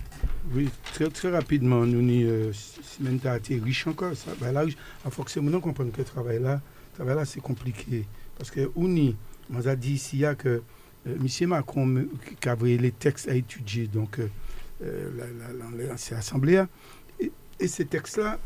[0.56, 4.16] Oui, très, très rapidement, nous ni euh, semaine a été riche encore.
[4.16, 4.32] Ça.
[4.42, 4.76] Ben là, il
[5.12, 6.60] faut que c'est maintenant comprendre que le travail là,
[6.96, 8.06] travail là, c'est compliqué.
[8.38, 9.16] Parce que on y,
[9.54, 10.62] on a dit ici il y a que
[11.08, 11.48] euh, M.
[11.50, 12.06] Macron
[12.42, 14.20] qui avait les textes à étudier, donc
[14.84, 16.64] euh, euh, l'ancienne assemblée.
[17.20, 18.40] Et, et ces textes-là,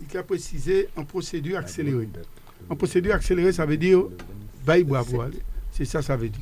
[0.00, 2.08] il a précisé en procédure accélérée.
[2.68, 4.04] En procédure accélérée, ça veut dire
[4.64, 5.22] bail bravo.
[5.72, 6.40] C'est ça, ça veut dire.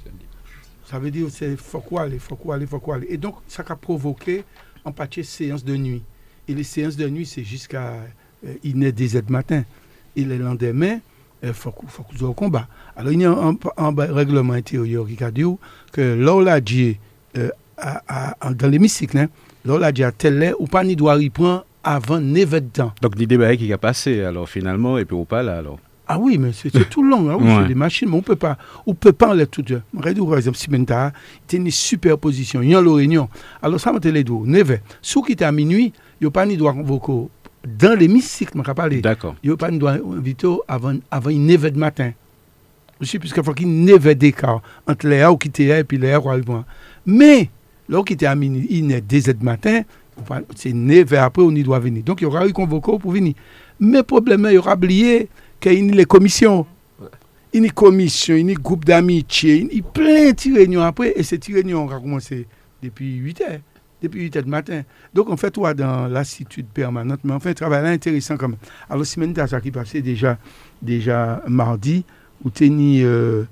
[0.90, 3.08] Ça veut dire c'est faut quoi aller, faut quoi aller, faut quoi aller.
[3.10, 4.44] Et donc, ça a provoqué
[4.84, 6.02] en partie séance de nuit.
[6.46, 7.92] Et les séances de nuit, c'est jusqu'à
[8.46, 9.64] euh, il naît des aides matin.
[10.16, 11.00] Et le lendemain,
[11.42, 12.66] il faut qu'on au combat.
[12.96, 15.44] Alors, il y a un, un règlement intérieur qui a dit
[15.92, 16.96] que l'on l'a dit
[17.36, 17.50] euh,
[18.54, 19.28] dans l'hémicycle, hein,
[19.64, 22.92] l'on l'a dit tel ou pas, ni doit y prendre avant 9 temps.
[23.00, 25.78] Donc, l'idée qui a passé, alors finalement, et puis ou pas là, alors
[26.10, 27.28] ah oui, mais c'est tout long.
[27.28, 28.56] Hein, oui, C'est des machines, mais on peut pas.
[28.86, 29.62] On peut pas enlever tout.
[29.94, 31.12] Regardez, par exemple, Simenta,
[31.52, 32.62] il y a une superposition.
[32.62, 33.28] Il y a réunion.
[33.60, 34.32] Alors, ça m'a les deux.
[34.42, 37.28] 9 Sous qui à minuit, il n'y a pas ni droit convoquer
[37.66, 39.02] dans l'hémicycle, je parler.
[39.02, 39.34] D'accord.
[39.42, 42.12] Il n'y a pas ni droit inviter avant, avant 9 de matin.
[43.02, 45.98] Aussi, puisqu'il faut qu'il y ait 9 d'écart entre les A qui étaient et puis
[45.98, 46.52] les A qui
[47.04, 47.50] Mais,
[47.88, 49.82] là, qui était à minuit, il est 2 de matin,
[50.54, 52.02] c'est 9 après, on y doit venir.
[52.02, 53.34] Donc, il y aura eu convoqué pour venir.
[53.80, 55.28] Mais, problème, il y aura oublié
[55.60, 56.66] qu'il y a les commissions.
[57.52, 60.32] Il y a une commission, il y a un groupe d'amitié, il y a plein
[60.32, 61.14] de réunions après.
[61.16, 62.46] Et ces réunions ont commencé
[62.82, 63.58] depuis 8 heures
[64.02, 64.82] depuis 8 heures du matin.
[65.12, 68.58] Donc, on fait, toi, dans lassitude permanente, mais on fait un travail intéressant quand même.
[68.88, 70.38] Alors, semaine ça qui passait déjà,
[70.80, 72.04] déjà mardi,
[72.44, 73.44] où tu euh, euh,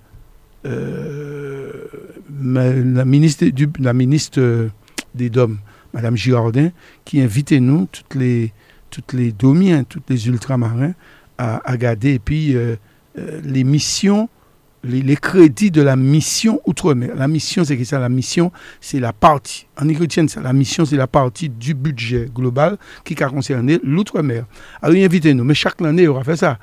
[2.42, 3.46] la ministre,
[3.80, 4.68] la ministre
[5.14, 5.58] des Dômes,
[5.94, 6.70] Mme Girardin,
[7.04, 8.52] qui invitait nous, toutes les,
[8.90, 10.94] toutes les domiens, toutes les ultramarins,
[11.38, 12.76] à, à garder, et puis euh,
[13.18, 14.28] euh, les missions
[14.86, 17.14] les, crédits de la mission Outre-mer.
[17.16, 19.66] La mission, c'est que ça, la mission, c'est la partie.
[19.80, 24.44] En écriture, ça, la mission, c'est la partie du budget global qui a concerné l'Outre-mer.
[24.82, 26.58] Alors, invitez-nous, mais chaque année, il aura fait ça.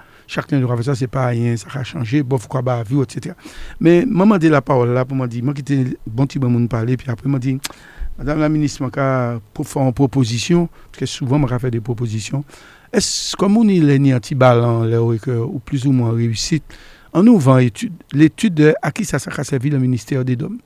[0.51, 3.35] Il aura fait ça, c'est pas rien, ça a changé, bof, quoi, bah, vu, etc.
[3.79, 6.65] Mais, maman dit la parole là pour me dire, moi qui étais bon petit moment
[6.67, 7.59] parler, puis après, m'a dit,
[8.17, 8.87] Madame la ministre,
[9.53, 12.45] pour faire une proposition, parce que souvent, je fait des propositions.
[12.91, 16.63] Est-ce comme on est ni anti-ballon, ou plus ou moins réussite,
[17.11, 17.59] en ouvrant
[18.11, 20.59] l'étude à qui ça a servi le ministère des Dômes?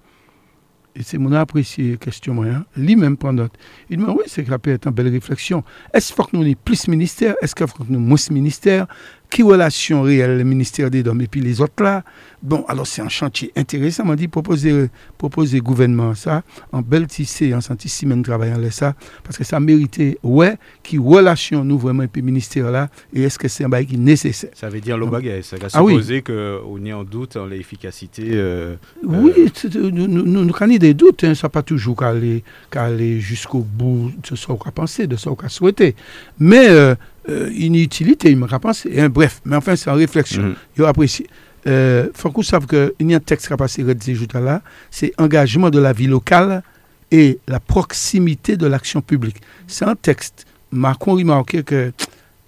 [0.93, 2.65] Et c'est mon apprécié question moyen.
[2.75, 3.53] Lui-même prend note.
[3.89, 5.63] Il me dit, oui, c'est que peut être une belle réflexion.
[5.93, 7.35] Est-ce qu'il faut que nous ayons plus ministère?
[7.39, 8.87] Est-ce qu'il faut que nous ayons moins ministère?
[9.29, 12.03] Qui relation réelle le ministère des Dames et puis les autres là?
[12.41, 14.03] Bon, alors c'est un chantier intéressant.
[14.05, 19.37] On dit proposer, proposer gouvernement ça, en belle tissé, en senti semaine travaillant ça, parce
[19.37, 23.47] que ça méritait, ouais, qui relation nous vraiment et puis ministère là, et est-ce que
[23.47, 24.51] c'est un bail qui est nécessaire?
[24.53, 26.67] Ça veut dire le bagage, ça va supposer ah, oui.
[26.67, 28.23] qu'on est en doute en l'efficacité.
[28.33, 29.31] Euh, oui,
[29.65, 29.91] euh...
[29.91, 34.11] nous, nous, nous, avons des doutes, hein, ça pas toujours qu'à aller, aller jusqu'au bout
[34.29, 35.95] de ce qu'on a pensé, de ce qu'on a souhaité.
[36.39, 36.95] Mais euh,
[37.29, 38.85] euh, inutilité, il me pense.
[38.85, 40.43] Et, bref, mais enfin, c'est en réflexion.
[40.43, 40.77] Mm -hmm.
[40.77, 41.27] Il apprécié.
[41.67, 45.69] Euh, faut qu'on sache qu'il y a un texte qui a passé là, c'est engagement
[45.69, 46.63] de la vie locale
[47.11, 49.37] et la proximité de l'action publique.
[49.67, 50.45] C'est un texte.
[50.71, 51.91] Macron remarqué que,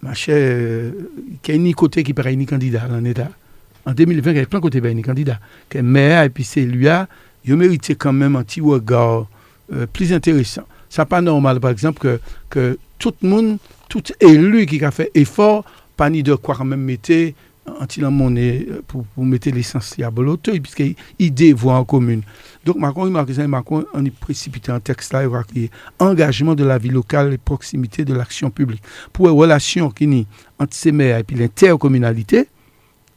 [0.01, 0.91] ma chère, euh,
[1.41, 3.29] qu'il y a un côté qui paraît ni candidat en État.
[3.85, 5.39] En 2020, il y a plein de côtés qui candidat.
[5.69, 6.87] Que maire, et puis c'est lui,
[7.45, 9.27] il méritait quand même un petit regard
[9.73, 10.63] euh, plus intéressant.
[10.89, 12.19] C'est pas normal, par exemple, que,
[12.49, 13.57] que tout le monde
[13.89, 15.65] tout élu qui a fait effort,
[15.97, 17.11] pas ni de quoi quand même mettre
[17.79, 22.21] anti monnaie euh, pour, pour mettre l'essentiel à l'auto, puisqu'il idée voix en commune.
[22.65, 25.69] Donc, Macron, il marque Macron, on est précipité en texte là, il va créer
[25.99, 28.83] engagement de la vie locale et proximité de l'action publique.
[29.13, 30.25] Pour une relation qui est
[30.59, 32.47] entre ces maires et puis l'intercommunalité,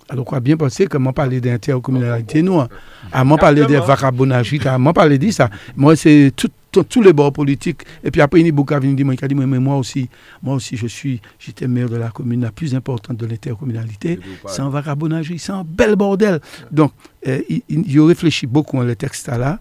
[0.08, 2.60] alors, on a bien pensé comment parler d'intercommunalité, nous.
[2.60, 2.68] Hein.
[3.12, 5.48] À m'en parler de vagabondage, à m'en parler de ça.
[5.74, 6.50] Moi, c'est tout
[6.80, 7.82] tous les bords politiques.
[8.02, 10.08] Et puis après, il y a dit, mais moi aussi,
[10.42, 14.18] moi aussi, je suis, j'étais maire de la commune la plus importante de l'intercommunalité.
[14.46, 16.40] C'est un vagabondage, c'est un bel bordel.
[16.70, 16.92] Donc,
[17.26, 19.60] euh, il, il, réfléchit beaucoup à le texte là.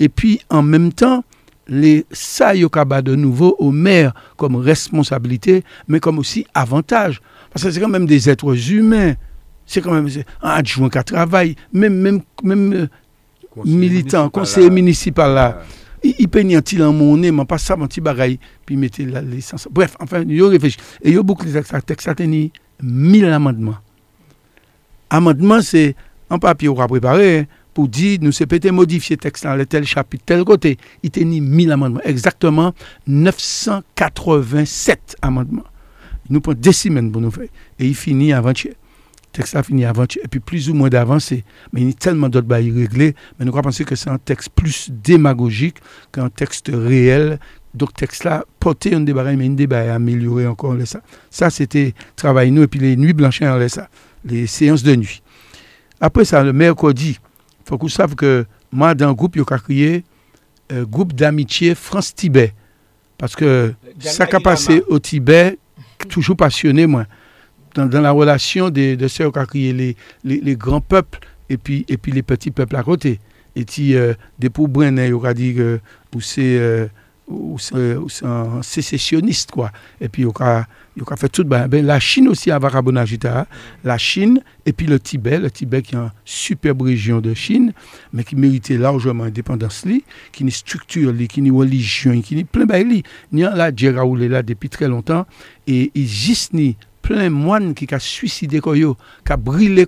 [0.00, 1.24] Et puis, en même temps,
[1.68, 7.20] les ça de nouveau au maire comme responsabilité, mais comme aussi avantage.
[7.52, 9.14] Parce que c'est quand même des êtres humains.
[9.66, 10.08] C'est quand même
[10.42, 12.86] un adjoint qui travaille, même, même, même euh,
[13.64, 15.62] militant, conseiller municipal là
[16.02, 19.68] il y en monnaie, mais pas ça, mon petit bagaille, puis mettre la licence.
[19.70, 20.78] Bref, enfin, il réfléchit.
[21.02, 22.50] Et il beaucoup de textes, ça tenir
[22.82, 23.76] 1000 amendements.
[25.10, 25.94] Amendement, c'est
[26.30, 29.84] un papier qu'on a préparé hein, pour dire, nous c'est peut-être modifier texte dans tel
[29.84, 30.76] chapitre, tel côté.
[31.02, 32.74] Il tenait 1000 amendements, exactement
[33.06, 35.64] 987 amendements.
[36.28, 37.48] Il nous prend des semaines pour nous faire.
[37.78, 38.74] Et il finit avant-hier
[39.36, 41.44] texte a fini avant, et puis plus ou moins d'avancée.
[41.72, 44.18] Mais il y a tellement d'autres bails réglés, mais nous croyons penser que c'est un
[44.18, 45.76] texte plus démagogique
[46.10, 47.38] qu'un texte réel.
[47.74, 50.74] Donc, texte-là, porter un débat, mais un débat améliorer encore.
[50.86, 53.88] Ça, ça c'était travail nous, et puis les nuits blanches, ça,
[54.24, 55.22] les séances de nuit.
[56.00, 59.42] Après ça, le mercredi, il faut qu'on sache que moi, dans le groupe, il y
[59.42, 60.04] a créé
[60.70, 62.54] un groupe d'amitié France-Tibet.
[63.18, 65.58] Parce que ça qui a passé au Tibet,
[66.08, 67.04] toujours passionné, moi.
[67.76, 71.18] Dans, la relation de, de qui ont créé les, les, grands peuples
[71.48, 73.20] et puis, et puis les petits peuples à côté.
[73.54, 74.50] Et puis, euh, des
[75.24, 75.80] a dit que
[76.14, 76.86] ou c'est euh,
[77.28, 79.72] ou c'est un sécessionniste, quoi.
[80.00, 80.66] Et puis, il a,
[81.08, 81.44] a fait tout.
[81.44, 83.46] Ben, ben, la Chine aussi, à Varabonajita,
[83.84, 87.72] la Chine et puis le Tibet, le Tibet qui est une superbe région de Chine,
[88.12, 92.38] mais qui méritait largement indépendance, li, qui a une structure, qui a une religion, qui
[92.38, 93.02] a plein de choses.
[93.32, 95.26] Il y a là, Djera là, depuis très longtemps,
[95.66, 96.76] et il existe ni
[97.06, 98.96] plein moines qui ont suicidé qui ont
[99.38, 99.86] brûlé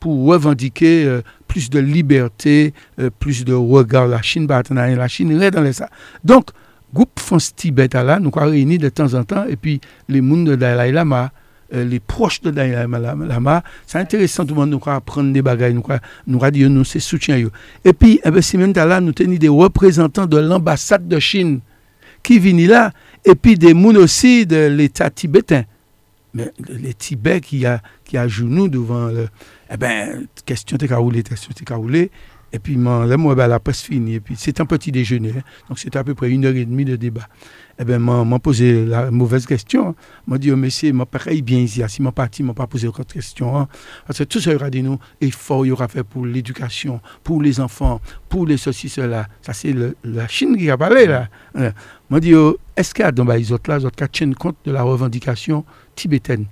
[0.00, 4.06] pour revendiquer euh, plus de liberté, euh, plus de regard.
[4.06, 5.90] La Chine, la Chine, est dans ça.
[6.24, 6.46] Donc,
[6.94, 10.56] groupe France Tibet là, nous réunis de temps en temps, et puis les mondes de
[10.56, 11.32] Dalai Lama,
[11.74, 15.74] euh, les proches de Dalai Lama, c'est intéressant, tout le monde nous apprendre des bagages,
[15.74, 15.82] nous
[16.26, 17.46] nous dit, nous, c'est soutien.
[17.84, 21.60] Et puis, eh ben, c'est même là, nous tenons des représentants de l'ambassade de Chine
[22.22, 22.90] qui viennent là,
[23.26, 25.64] et puis des mouns aussi de l'État tibétain.
[26.68, 29.28] Les Tibet qui a, qui a genoux devant le.
[29.70, 32.10] Eh ben, question t'es roulé, question t'es roulé.
[32.52, 34.14] Et puis, moi, là, moi, ben, la presse finie.
[34.14, 35.32] Et puis, c'est un petit déjeuner.
[35.68, 37.28] Donc, c'est à peu près une heure et demie de débat.
[37.80, 39.94] Eh moi, m'a posé la mauvaise question.
[40.26, 41.82] M'a dit, oh, monsieur, m'a pareil bien ici.
[41.88, 43.56] Si m'a parti, m'a pas posé autre question.
[43.56, 43.68] hein.
[44.06, 46.26] Parce que tout ça, il y aura des nous, efforts, il y aura fait pour
[46.26, 49.28] l'éducation, pour les enfants, pour les ceci, cela.
[49.42, 51.28] Ça, c'est la Chine qui a parlé, là.
[51.56, 51.70] Euh,
[52.10, 52.32] M'a dit,
[52.74, 56.46] est-ce qu'il y a dans là, les autres qui tiennent compte de la revendication tibétaine?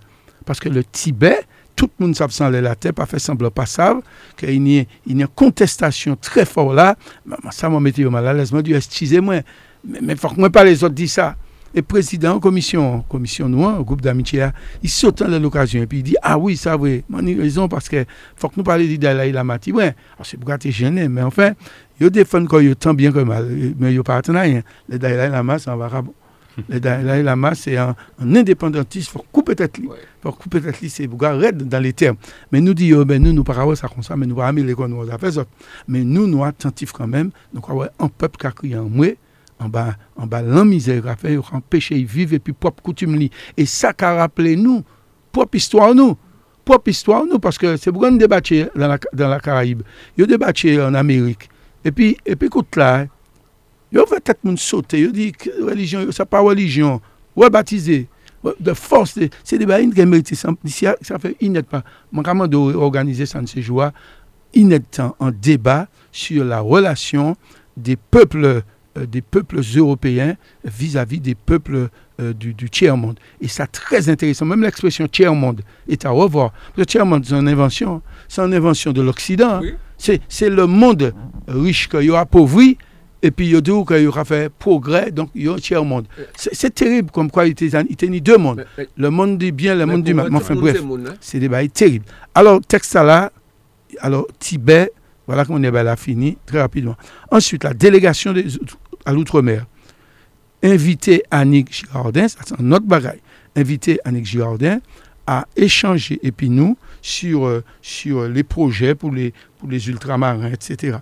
[0.45, 1.41] Parce que le Tibet,
[1.77, 4.01] tout le monde savent la tête, pas fait semblant pas savent,
[4.37, 6.97] qu'il y a une contestation très forte là.
[7.51, 8.53] Ça m'a mis mal à l'aise.
[8.53, 9.43] Dit, excusez-moi,
[9.85, 11.37] mais il faut que moi les autres disent ça.
[11.75, 14.49] Et président, commission, commission noire, groupe d'amitié,
[14.83, 17.91] il saute dans l'occasion et puis il dit Ah oui, ça oui, moi raison parce
[17.91, 19.59] que faut que nous parlions du Dalai Lama.
[19.75, 21.53] Ouais, alors c'est pour t'es gêné, mais enfin,
[22.01, 23.47] il défend quand il tant bien que mal,
[23.79, 24.63] mais il pas rien.
[24.89, 26.15] Le Dalai Lama, c'est un varabout.
[26.69, 29.89] Le Dalai Lama, c'est un, un indépendantiste, il faut couper tête lui.
[30.23, 32.17] faut couper tête lui, c'est pour raide dans les termes.
[32.51, 34.89] Mais nous disons, ben nous, nous parlons ça comme ça, mais nous pas les quoi
[34.89, 35.41] nous avons fait.
[35.89, 39.09] Mais nous, nous attentifs quand même, nous croyons un peuple qui a crié en moi,
[39.59, 43.17] en bas, en bas, l'en misère, a fait, empêcher de vivre et puis propre coutume
[43.17, 43.31] li.
[43.57, 44.83] Et ça qu'a rappelé nous,
[45.33, 46.17] propre histoire nous,
[46.65, 49.83] propre histoire nous, parce que c'est pour nous débattre dans la, dans la Caraïbe,
[50.17, 51.49] il y a débattu en Amérique.
[51.85, 53.07] Et puis, et puis écoute là,
[54.03, 54.57] il fait peut-être moun
[54.93, 57.01] il dit que religion, ça pas religion,
[57.35, 58.09] ouais baptisé,
[58.45, 61.83] ouais, de force, de- c'est des bains qui méritent, ça, ça ça fait inet pas.
[62.13, 63.91] Mon commande organiser ça de ces jours,
[64.55, 67.37] inet en, en débat sur la relation
[67.77, 68.63] des peuples
[68.99, 71.89] euh, des peuples européens vis-à-vis des peuples
[72.19, 73.19] euh, du, du tiers-monde.
[73.43, 74.47] Et ça, très intéressant.
[74.47, 76.55] Même l'expression tiers-monde est à revoir.
[76.79, 78.01] Le tiers-monde, c'est une invention.
[78.27, 79.61] C'est une invention de l'Occident.
[79.61, 79.75] Oui.
[79.99, 81.13] C'est c'est le monde
[81.47, 82.79] riche qu'il a appauvri.
[83.23, 85.11] Et puis, il a dit qu'il aura fait progrès.
[85.11, 86.07] Donc, il y a un tiers-monde.
[86.37, 87.55] C'est c'est terrible comme quoi il
[88.11, 88.65] ni deux mondes.
[88.77, 90.29] Mais- Le monde du bien, le monde du mal.
[90.35, 90.77] Enfin, monde, bref.
[90.77, 91.15] c'est monde, hein.
[91.21, 92.05] C'est des bails terribles.
[92.35, 93.33] Alors, texte là,
[94.01, 94.93] alors Tibet,
[95.27, 96.97] voilà qu'on est ben, là fini très rapidement.
[97.31, 98.47] Ensuite, la délégation des
[99.05, 99.67] à l'outre-mer.
[100.63, 103.21] Inviter Annick Girardin, c'est un autre bagaille.
[103.55, 104.81] Inviter Annick Girardin
[105.27, 110.51] à échanger, et puis nous, sur, euh, sur les projets pour les, pour les ultramarins,
[110.53, 110.99] etc.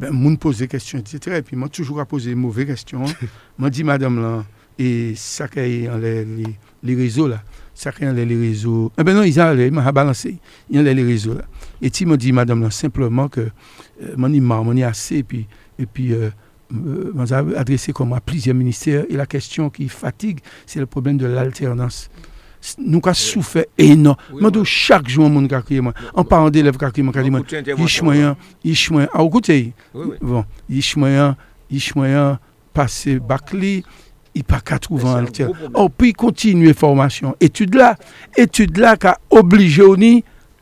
[0.00, 1.36] Ben, moun pose des questions, etc.
[1.38, 3.04] Et puis moi, toujours à poser des mauvaises questions.
[3.58, 4.44] moi, dit madame là,
[4.78, 7.28] et ça qui est dans les, réseaux
[7.74, 8.92] ça les réseaux.
[8.98, 10.38] Eh ben non, ils ont ils balancé.
[10.70, 11.36] Il y a les réseaux.
[11.80, 15.46] Et tu me dit, madame, simplement que euh, mon imam, mon assez, et puis,
[15.92, 16.30] puis euh,
[16.72, 19.04] euh, m'ont adressé comme à plusieurs ministères.
[19.08, 22.10] Et la question qui fatigue, c'est le problème de l'alternance.
[22.78, 24.16] Nous avons souffert énormément.
[24.32, 27.84] Oui, chaque jour, mon gars, moi, en parlant d'élèves, qui m'ont dit, Beaucoup de interventions.
[27.84, 29.72] Ishmoyen, Ishmoyen, ah, écoutez,
[30.20, 30.44] bon,
[32.72, 33.82] passé Bakli,
[34.34, 35.46] il pas trouver Mais c'est un alter.
[35.74, 37.34] Oh, puis continuer formation.
[37.40, 37.96] Étude là,
[38.36, 39.82] étude là qui a obligé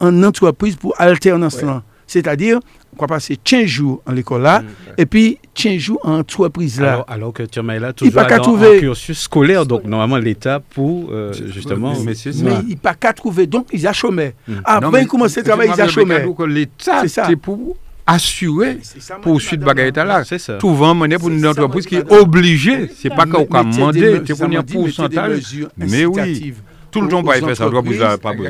[0.01, 1.83] en entreprise pour alternance là.
[2.07, 2.61] C'est-à-dire,
[2.97, 4.65] on va passer 15 jours en l'école là, Mm,
[4.99, 6.93] et puis 15 jours en entreprise là.
[6.93, 8.77] Alors, alors que Tchamaïla, Il toujours pas dans trouver.
[8.77, 11.95] un cursus scolaire, donc normalement l'État pour euh, justement.
[12.05, 12.31] Mais ça.
[12.43, 14.35] mais il pas qu'à trouver, donc ils a chômé.
[14.49, 14.55] Mm.
[14.65, 16.17] Après, il commence à travailler, ils a chômé.
[16.37, 17.77] que l'État, C'est pour
[18.07, 18.79] assurer
[19.21, 20.23] poursuite madame, bagaille là.
[20.25, 20.59] C'est ça.
[20.59, 22.89] Tout vend monnaie pour une entreprise qui est obligée.
[22.97, 25.43] C'est pas qu'on a demandé, des c'est pour un pourcentage.
[25.77, 26.55] Mais oui.
[26.97, 27.65] Tout le temps, aux pas faire ça.
[27.65, 27.99] Pas entreprises,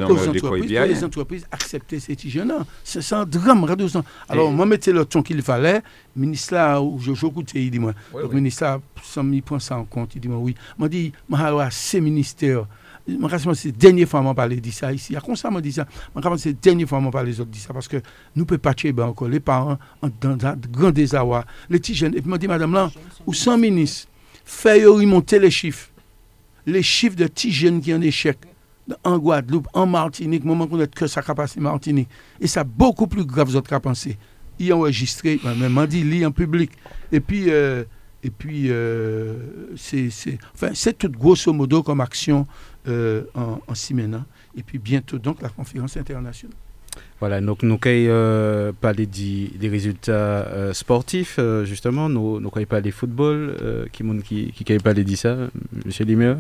[0.09, 2.53] besoin de entreprises, les entreprises accepter ces petits jeunes.
[2.85, 3.67] C'est c'est un drame.
[4.29, 5.83] Alors, moi, mettez le ton qu'il fallait.
[6.15, 7.93] Le ministre là, où je joue il dit moi.
[8.15, 10.55] Le ministre là, sans m'y prendre ça en compte, il dit moi, oui.
[10.79, 12.67] Moi, dit, moi, alors, à ces ministères.
[13.09, 15.15] Moi, c'est la dernière fois que je parle de ça ici.
[15.15, 15.87] À quoi ça m'a dit ça
[16.37, 17.99] c'est la dernière fois que je parle des autres de ça parce que
[18.35, 21.45] nous ne pouvons pas tuer ben, encore les parents en- dans un grand désarroi.
[21.71, 22.15] Les petits jeunes.
[22.15, 22.91] Et puis, moi, dit, madame là,
[23.27, 24.09] ou sans ministre,
[24.45, 25.89] fait remonter les chiffres.
[26.67, 28.39] Les chiffres de petits qui en échec
[29.05, 32.09] en Guadeloupe, en Martinique, moment qu'on est que ça a passé Martinique.
[32.41, 34.17] Et ça beaucoup plus grave, vous avez pensé.
[34.59, 36.71] Il a enregistré, même dit, lit en public.
[37.13, 37.85] Et puis, euh,
[38.23, 40.09] et puis euh, c'est
[40.55, 42.47] enfin, tout grosso modo comme action
[42.89, 44.25] euh, en, en.
[44.57, 46.57] Et puis bientôt, donc, la conférence internationale.
[47.19, 52.51] Voilà, donc nous avons euh, parlé des, des résultats euh, sportifs, euh, justement, nous avons
[52.67, 55.49] parlé des football, euh, qui qui qui, qui parlé de ça, M.
[56.07, 56.35] Limer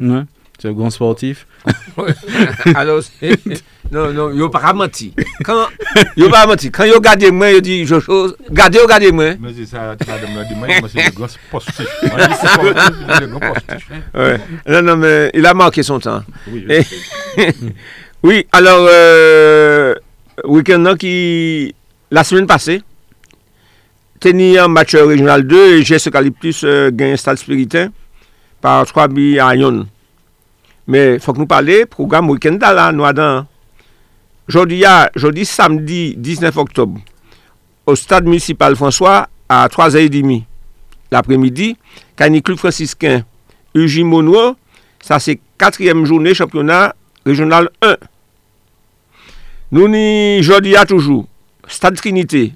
[0.00, 0.22] Ouais,
[0.60, 1.48] c'est un grand sportif.
[2.76, 3.02] Alors,
[3.90, 5.12] non, non, il pas menti.
[5.44, 5.66] Quand
[6.16, 9.34] il pas menti, quand il regarde moi, il dit je chose, regardez, regardez moi.
[9.40, 11.84] Mais c'est ça, madame l'a dit, moi, moi, c'est le grand sportif.
[12.02, 12.08] Je.
[14.14, 14.38] Ouais.
[14.68, 16.22] Non, non, mais il a marqué son temps.
[16.48, 16.84] Oui, Et-
[18.22, 19.94] Oui, alors, euh,
[20.44, 21.74] week-end qui,
[22.10, 22.82] la semaine passée,
[24.20, 27.90] tenu un match régional 2 et ce Eucalyptus euh, gagné Stade Spiritain
[28.60, 29.86] par 3 billes à Lyon.
[30.86, 33.46] Mais il faut que nous parlions, programme week-end là, nous avons.
[34.48, 37.00] Jeudi, à- jeudi, samedi 19 octobre,
[37.84, 40.44] au stade municipal François à 3h30
[41.10, 41.76] l'après-midi,
[42.14, 43.24] Cani Club franciscain
[43.74, 44.54] Eugene Monroe,
[45.02, 46.94] ça c'est quatrième journée championnat
[47.26, 47.96] régional 1.
[49.72, 51.26] Nous ni jeudi à toujours,
[51.66, 52.52] Stade Trinité,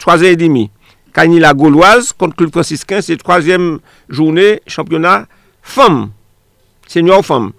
[0.00, 0.70] 3h30.
[1.12, 5.26] Cagny la Gauloise contre Club franciscain, c'est troisième journée championnat
[5.62, 6.10] femmes,
[6.86, 7.52] senior femmes.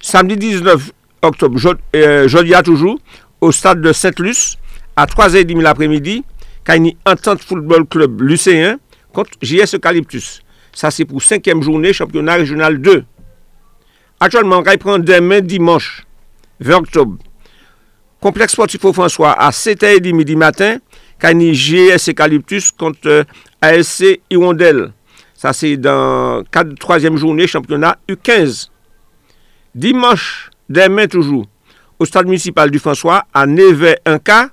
[0.00, 1.58] Samedi 19 octobre,
[1.94, 2.98] euh, jeudi à toujours,
[3.40, 4.58] au stade de Sainte-Luce,
[4.94, 6.24] à 3h30 l'après-midi,
[6.64, 8.78] Cagny Entente Football Club Lucéen
[9.12, 10.40] contre JS Eucalyptus.
[10.72, 13.04] Ça, c'est pour cinquième journée championnat régional 2.
[14.18, 16.06] Actuellement, on prend demain dimanche,
[16.60, 17.18] 20 octobre.
[18.18, 20.78] Complexe sportif au François à 7h30 du matin,
[21.18, 23.24] Cani GS Eucalyptus contre euh,
[23.60, 24.92] ASC Hirondelle.
[25.34, 28.70] Ça, c'est dans de troisième journée championnat U15.
[29.74, 31.44] Dimanche, demain toujours,
[31.98, 34.48] au stade municipal du François, à Neve 1K.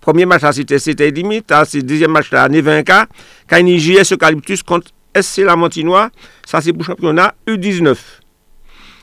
[0.00, 1.44] Premier match, là, c'était 7h30.
[1.48, 3.06] Là, c'est deuxième match, là, à Neve 1K.
[3.46, 6.10] Cani GS Eucalyptus contre SC Lamontinois.
[6.44, 7.96] Ça, c'est pour championnat U19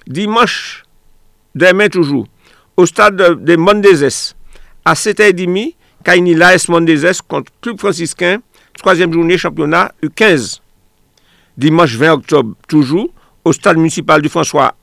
[0.08, 0.84] dimanche,
[1.54, 2.28] demain toujours,
[2.78, 4.36] au stade de- Mondezes,
[4.84, 8.40] à 7h30, Kaini l'AS Mondezes contre Club franciscain,
[8.78, 10.60] troisième journée championnat U15.
[11.58, 13.10] Dimanche 20 octobre, toujours,
[13.44, 14.76] au stade municipal du François,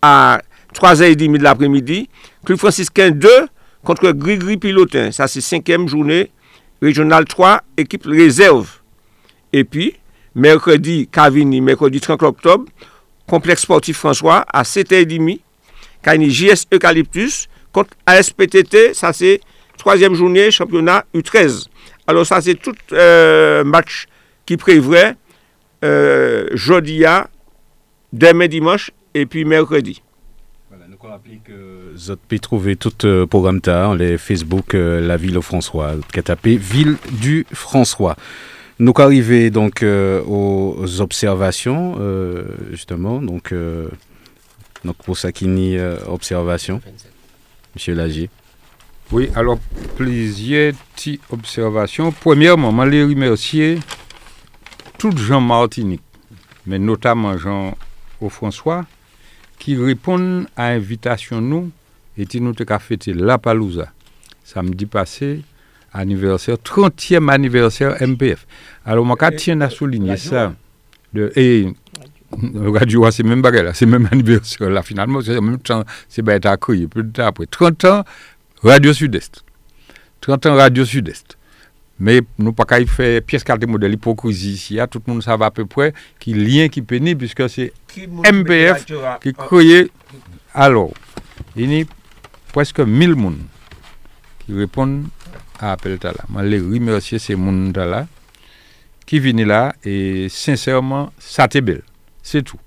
[0.00, 0.40] à
[0.74, 2.08] 3h30 de l'après-midi,
[2.44, 3.28] Club franciscain 2
[3.84, 5.12] contre Grigri Pilotin.
[5.12, 6.30] Ça, c'est cinquième journée
[6.80, 8.68] régionale 3, équipe réserve.
[9.52, 9.94] Et puis,
[10.34, 12.64] mercredi, Cavini, mercredi 30 octobre,
[13.28, 15.40] complexe sportif François à 7h30.
[16.02, 19.40] Kani JS Eucalyptus contre ASPTT, ça c'est
[19.76, 21.66] troisième journée championnat U13.
[22.06, 24.06] Alors ça c'est tout euh, match
[24.46, 25.12] qui prévoit
[25.84, 27.28] euh, jeudi à
[28.12, 30.02] demain dimanche et puis mercredi.
[30.70, 35.00] Voilà, nous on rappelle que vous pouvez trouver tout le programme tard, les Facebook euh,
[35.00, 38.16] La Ville au François, qui Ville du François.
[38.80, 43.88] Nous arrivons donc euh, aux observations, euh, justement, donc, euh,
[44.84, 46.80] donc pour n'y euh, observation,
[47.74, 48.30] Monsieur Lagier.
[49.10, 49.58] Oui, alors,
[49.96, 52.12] plusieurs petites observations.
[52.12, 53.78] Premièrement, je les remercier
[54.96, 56.02] tous gens Martinique,
[56.66, 57.74] mais notamment Jean
[58.28, 58.84] François,
[59.58, 61.70] qui répondent à l'invitation nous
[62.16, 63.88] et qui nous avons fêté la Palouza
[64.44, 65.42] samedi passé,
[65.92, 68.46] anniversaire, 30e anniversaire MPF.
[68.84, 70.54] Alors, moi, je tiens à souligner ça.
[71.12, 71.66] De, et
[72.54, 76.22] Radio, c'est même bagarre là, c'est même anniversaire là, finalement, c'est en même temps, c'est
[76.22, 76.86] bien accueilli.
[76.94, 78.04] De temps après, 30 ans,
[78.62, 79.44] Radio Sud-Est.
[80.20, 81.38] 30 ans Radio Sud-Est.
[82.00, 85.22] Mais nous pas qu'à y faire pièce carte modèle hypocrisie ici, hein, tout le monde
[85.22, 88.86] savait à peu près qui lien qui pénible puisque c'est MPF
[89.20, 89.88] qui croyait.
[90.54, 90.92] Alors,
[91.56, 91.84] il y a
[92.52, 93.38] presque 1000 personnes
[94.46, 95.06] qui répondent
[95.58, 96.12] à appel là.
[96.36, 98.06] Je les remercier ces gens
[99.06, 101.82] qui viennent là et sincèrement, ça t'est belle.
[102.22, 102.58] C'est tout.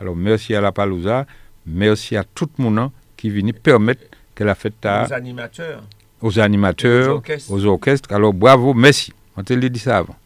[0.00, 1.26] Alors, merci à la Palouza,
[1.66, 4.02] merci à tout le monde qui vient permettre
[4.34, 5.82] que la fête à Les animateurs.
[6.20, 7.66] aux animateurs, Aux aux orchestres.
[7.66, 8.12] orchestres.
[8.12, 9.12] Alors bravo, merci.
[9.38, 10.16] Je te dit ça avant.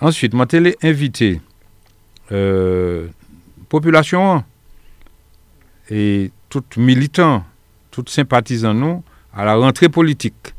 [0.00, 1.40] Ensuite, je te l'ai invité
[2.32, 3.06] euh,
[3.68, 4.42] population
[5.90, 7.44] et tout militant,
[7.90, 9.02] tout sympathisant nous
[9.32, 10.54] à la rentrée politique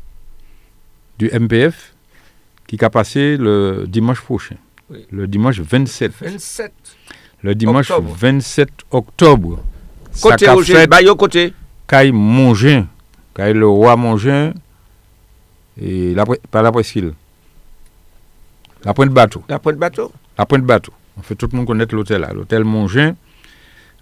[1.20, 1.92] du MPF
[2.66, 4.56] qui a passé le dimanche prochain,
[4.88, 5.06] Oui.
[5.10, 6.12] le dimanche 27.
[6.20, 6.72] 27.
[7.42, 8.16] Le dimanche Octobre.
[8.18, 9.62] 27 octobre.
[10.22, 11.52] Côté Roger, Bayo côté.
[11.86, 12.86] Caille Mongin,
[13.34, 14.54] Caille le roi Mongin,
[15.80, 17.12] et la, pas la presqu'île.
[18.84, 19.42] La pointe bateau.
[19.48, 20.12] La pointe bateau.
[20.38, 20.92] La pointe bateau.
[21.18, 22.32] On fait tout le monde connaître l'hôtel là.
[22.32, 23.14] L'hôtel Mongin,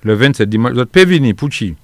[0.04, 0.72] le 27 dimanche.
[0.74, 1.66] Venir, pour chi.
[1.66, 1.74] Et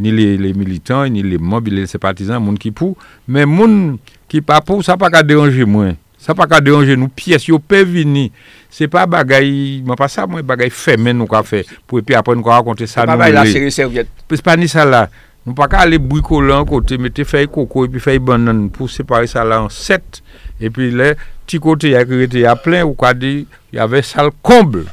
[0.00, 2.96] ni les, les militants, ni les membres, ni les sympathisants, moun qui pour.
[3.26, 5.92] Mais moun qui pas pour, ça pas qu'à déranger moi.
[6.18, 7.08] Ça pas qu'à déranger nous.
[7.08, 8.30] Pièces, yo peut venir.
[8.70, 11.66] C'est pas bagaille, moi pas ça, moi, bagaille fermé nous qu'a fait.
[11.86, 13.04] Pour et puis après nous raconter ça.
[13.04, 14.08] Pas nous, serviette.
[14.30, 15.10] c'est pas ni ça là.
[15.44, 19.26] Nous pas qu'à aller bricoler côté, mettre feuille coco et puis feuille banane pour séparer
[19.26, 20.22] ça là en sept.
[20.60, 21.14] Et puis là,
[21.44, 24.02] petit côté, il y a plein, ou quoi dit, il y avait
[24.42, 24.84] comble.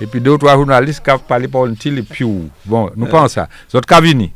[0.00, 2.24] Et puis deux ou trois journalistes qui ont parlé par et puis.
[2.64, 3.48] Bon, nous pensons ça.
[3.70, 4.32] Zot ka vini.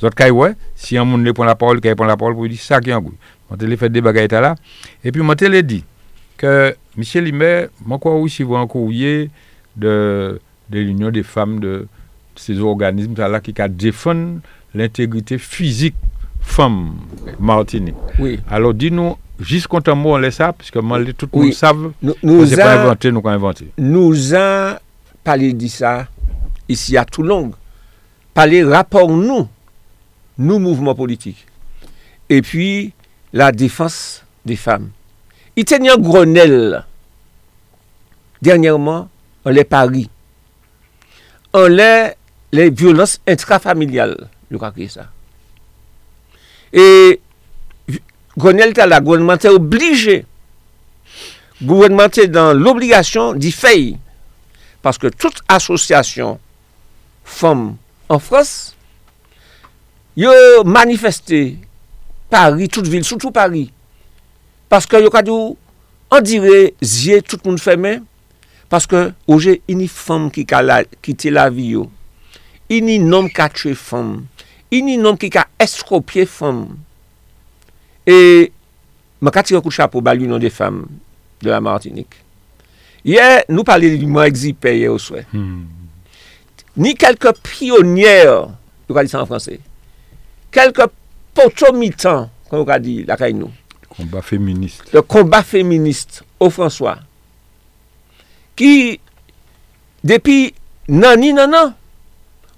[0.00, 2.58] Zot ka ouais, si un monde prend la parole, qui prend la parole pour dire
[2.60, 3.14] ça qui en goût.
[3.56, 4.56] Te les fait des bagailles là.
[5.04, 5.84] Et puis moi l'ai dit
[6.36, 9.30] que Michel Limer, moi quoi aussi voit un courrier
[9.76, 10.40] de,
[10.70, 11.86] de l'Union des femmes de
[12.34, 14.40] ces organismes là qui a défendre
[14.74, 15.94] l'intégrité physique
[16.40, 16.94] femme
[17.38, 17.94] Martinique.
[18.18, 18.40] Oui.
[18.50, 21.44] Alors dis-nous, jusqu'à mot on laisse ça, puisque moi, tout le Oui.
[21.46, 23.68] monde savent, Nous, nous nous c'est pas a, inventé, nous qu'on inventé.
[23.78, 24.78] nous a
[25.24, 26.06] parlé de ça
[26.68, 27.52] ici à Toulon.
[28.32, 29.48] Parler rapport nous,
[30.38, 31.46] nous mouvements politiques.
[32.28, 32.92] Et puis
[33.32, 34.90] la défense des femmes.
[35.56, 36.84] Il tenait un Grenelle
[38.42, 39.08] dernièrement
[39.44, 40.08] on les paris.
[41.52, 42.12] On les,
[42.52, 44.28] les violences intrafamiliales.
[44.50, 45.06] Je crois que c'est ça.
[46.72, 47.20] Et
[48.36, 50.24] Grenelle était là, le gouvernement était obligé
[51.60, 53.94] le gouvernement est dans l'obligation d'y faire.
[54.84, 56.36] Paske tout asosyasyon
[57.24, 57.70] fom
[58.12, 58.74] an Frans,
[60.16, 60.32] yo
[60.68, 61.56] manifesté
[62.28, 63.70] Paris, tout vil, soutou Paris.
[64.68, 65.54] Paske yo kadou
[66.12, 67.96] an dire zye tout moun fèmè,
[68.68, 71.88] paske ouje ini fom ki, ki te la vi yo.
[72.72, 74.18] Ini nom ka tue fom.
[74.74, 76.66] Ini nom ki ka eskopye fom.
[78.04, 78.50] E,
[79.20, 80.82] mwen kati yo kou chapo bali nan de fam
[81.40, 82.23] de la Martinique.
[83.04, 85.22] Hier, nous parlions du mois exipé hier au soir.
[85.32, 85.64] Hmm.
[86.76, 88.48] Ni quelques pionnières,
[88.88, 89.60] on va dire ça en français,
[90.50, 90.86] quelques
[91.34, 93.50] potomitans, comme on va dire, la caille nous,
[93.88, 94.82] Combat féministe.
[94.92, 96.98] le combat féministe au François,
[98.56, 98.98] qui,
[100.02, 100.54] depuis
[100.88, 101.74] nani nanan,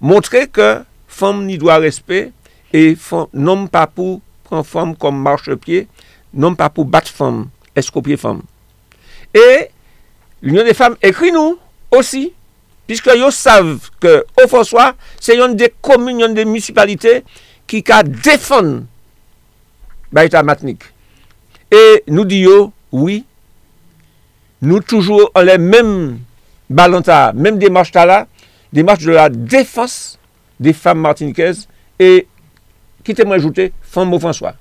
[0.01, 2.33] montrait que femme n'y doit respect
[2.73, 2.97] et
[3.35, 5.89] non pas pour prendre femme comme marchepied,
[6.33, 8.43] non pas pour battre femme, escopier femme.
[9.35, 9.71] Et
[10.43, 11.59] l'Union des femmes écrit nous
[11.91, 12.32] aussi,
[12.87, 17.24] puisque ils savent que au François, c'est une des communes, une des municipalités
[17.66, 18.82] qui a défendre
[20.12, 20.82] l'État matinique.
[21.70, 23.24] Et nous disons, oui,
[24.62, 26.20] nous toujours en les mêmes
[26.70, 27.03] ballons,
[27.34, 28.26] même démarches là,
[28.72, 30.18] démarche de la défense
[30.59, 31.68] des femmes martiniquaises
[31.99, 32.26] et,
[33.05, 34.55] quittez-moi ajouter, femmes au François.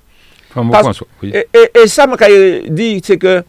[0.50, 1.08] Femme au François.
[1.22, 1.32] Oui.
[1.34, 3.44] Et, et, et ça, je dit, c'est que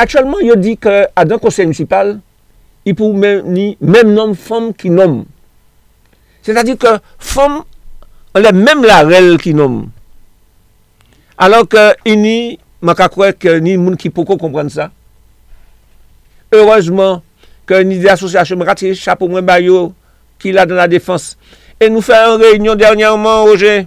[0.00, 2.14] Aktuellement, yo di ke adan konsey municipal,
[2.88, 5.18] i pou men ni men nom fom ki nom.
[6.40, 7.58] Se ta di ke fom,
[8.32, 9.82] an le men la rel ki nom.
[11.36, 14.88] Alon ke ini, maka kwe ke ni moun ki poko kompren sa.
[16.48, 17.20] Heurezman,
[17.68, 19.90] ke ni de asosyasyon mrati, chapo mwen bayo,
[20.40, 21.34] ki la dan la defans.
[21.76, 23.84] E nou fè an reynyon dernyanman, Roger.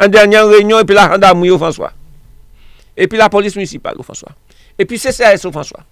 [0.00, 1.92] An dernyan reynyon, epi la randa mouyo, François.
[2.96, 4.32] Epi la polis municipal, François.
[4.82, 5.84] Et puis CCAS au François.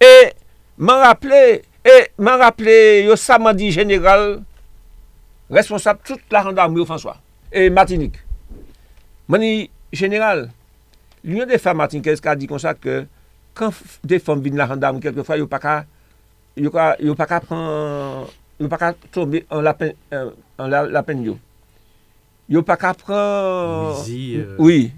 [0.00, 0.30] Et
[0.78, 4.42] m'en rappelé, et m'en rappelé, yo samedi général,
[5.50, 7.16] responsable toute la gendarmerie au François.
[7.50, 8.14] Et Martinique.
[9.26, 10.52] Mani général,
[11.24, 13.06] l'Union des femmes martiniquaises a dit comme ça que
[13.54, 15.84] quand f- des femmes viennent la gendarmerie, quelquefois, yo pas qu'à
[16.56, 18.30] yo pas yo pas qu'à prendre
[18.60, 21.38] yo pas qu'à tomber en la peine euh, en la, la peine yo.
[22.48, 24.92] Yo pas qu'à prendre Louisie, euh, oui.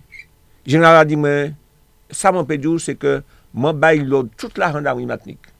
[0.66, 1.52] Général a dit, mais
[2.10, 3.20] sa mwen pe diyo se ke
[3.56, 5.50] mwen bay lòd tout la randa wimatnik.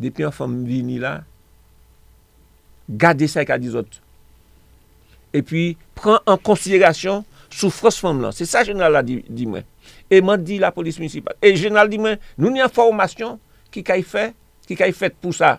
[0.00, 1.20] Depi an fòm vini la,
[2.88, 4.00] gade sa ek a dizot.
[5.36, 8.34] E pi, pren an konsiderasyon soufros fòm lan.
[8.34, 9.66] Se sa jenal la di, di mwen.
[10.10, 11.36] E mwen di la polis municipal.
[11.42, 13.36] E jenal di mwen, nou ni an formasyon
[13.74, 14.30] ki kay fè,
[14.66, 15.58] ki kay fèt pou sa.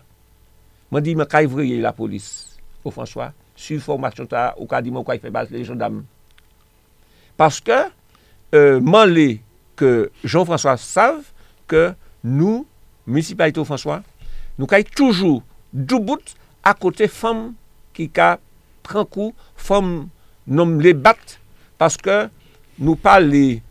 [0.92, 2.28] Mwen di mwen kay vreye la polis.
[2.82, 6.02] Ou François, su formasyon ta, ou ka di mwen kay fè bas le jondam.
[7.40, 7.78] Paske,
[8.52, 9.28] euh, mwen le
[9.76, 11.24] que Jean-François savent
[11.66, 11.94] que
[12.24, 12.66] nous,
[13.06, 14.02] municipalité François,
[14.58, 15.42] nous avons toujours
[15.72, 16.22] du bout
[16.62, 17.54] à côté femmes
[17.94, 18.10] qui
[18.82, 20.08] prend coup, femmes
[20.46, 21.40] nomme les battent
[21.78, 22.28] parce que
[22.78, 23.62] nous pas les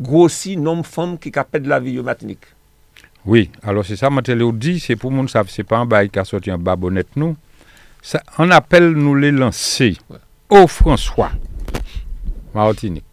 [0.00, 2.44] grossis nomme femmes qui de la vie au Martinique.
[3.26, 6.18] Oui, alors c'est ça, Matéléo dit, c'est pour moun savent, c'est pas un bail qui
[6.18, 7.36] a sorti un babonnette nous.
[8.00, 9.96] Ça, on appelle nous les lancer
[10.48, 11.32] au François,
[12.54, 13.04] Martinique.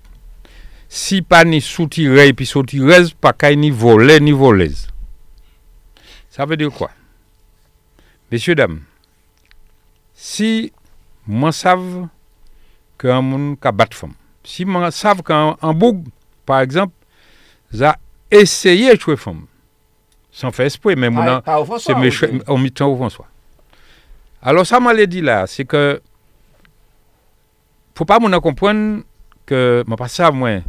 [0.96, 4.88] Si pas ni soutiré puis soutirez, pas qu'à ni voler ni voleuse.
[6.30, 6.90] Ça veut dire quoi?
[8.32, 8.80] Messieurs, dames,
[10.14, 10.72] si
[11.28, 12.08] moi savent
[12.98, 16.06] qu'un monde qui bat femme, si moi savent qu'un un boug,
[16.46, 16.94] par exemple,
[17.82, 17.98] a
[18.32, 19.48] essayé de tuer femme,
[20.32, 23.28] sans faire esprit, mais mon Pas au c'est méchant au mi-temps au François.
[24.42, 26.02] Alors ça m'a dit là, c'est que
[27.94, 29.04] faut pas mon comprendre
[29.46, 30.62] que moi pas ça moi.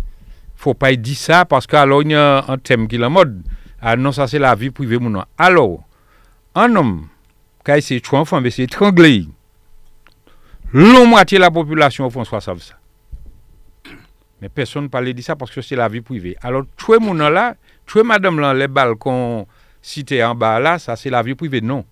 [0.57, 3.09] Faut pas dire ça parce que alors il y a un thème qui est la
[3.09, 3.43] mode.
[3.81, 5.23] Ah non ça c'est la vie privée mon.
[5.39, 5.85] Alors
[6.55, 7.09] un homme
[7.65, 9.27] qui a essayé de tuer un enfant, mais c'est étranglé.
[10.73, 12.75] L'on moitié de la population François savent ça.
[14.41, 16.37] Mais personne ne parlait de ça parce que c'est la vie privée.
[16.43, 17.55] Alors, tuer mon là,
[17.87, 19.47] tuer madame là, les balcons
[19.81, 21.85] cités en bas là, ça c'est la vie privée, non.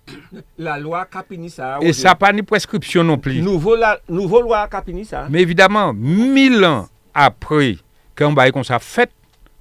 [0.57, 1.79] La loi Capini ça.
[1.81, 3.41] Et ça pas ni prescription non plus.
[3.41, 5.27] Nouveau, la, nouveau loi Capini ça.
[5.29, 7.77] Mais évidemment, mille ans après
[8.17, 9.11] qu'on bail comme ça fait,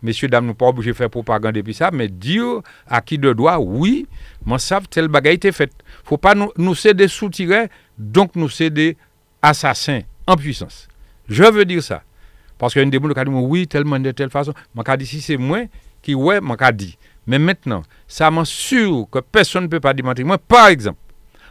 [0.03, 3.33] messieurs, dames, nous pas obligés de faire propagande depuis ça, mais dire à qui de
[3.33, 4.07] droit, oui,
[4.45, 5.73] moi savent tel bagaille était fait.
[6.05, 8.97] Faut pas nous, nous céder sous-tirés, donc nous céder
[9.43, 10.89] assassins en puissance.
[11.29, 12.03] Je veux dire ça.
[12.59, 14.53] Parce qu'il y a une gens qui dit, oui, tellement de telle façon.
[14.77, 15.65] Je dit, si c'est moi
[16.03, 16.99] qui, ouais, je dit.
[17.27, 20.05] Mais maintenant, ça m'assure que personne ne peut pas dire.
[20.05, 20.99] Moi, par exemple,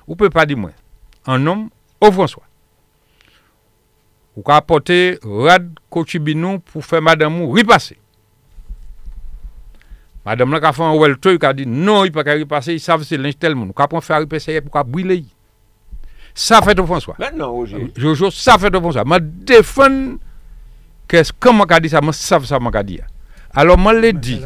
[0.05, 0.71] vous ne pouvez pas dire moi,
[1.25, 2.43] un homme au François.
[4.36, 7.97] Ou ka apporter rad kochibinou pour faire madame ou repasser.
[10.25, 12.79] Madame là ka fait un welto, il a dit non, il pas qu'à repasser, ils
[12.79, 13.69] savent c'est linge tel monde.
[13.69, 15.25] Ou ka prend faire repasser pour ka brûler.
[16.34, 17.15] Ça fait au François.
[17.19, 17.93] Maintenant, Roger.
[17.95, 19.03] Jojo, ça fait au François.
[19.03, 20.17] Ma défend
[21.07, 22.99] qu'est-ce comment qu'a dit ça, moi savent ça m'a dit.
[23.53, 24.41] Alors moi l'ai dit.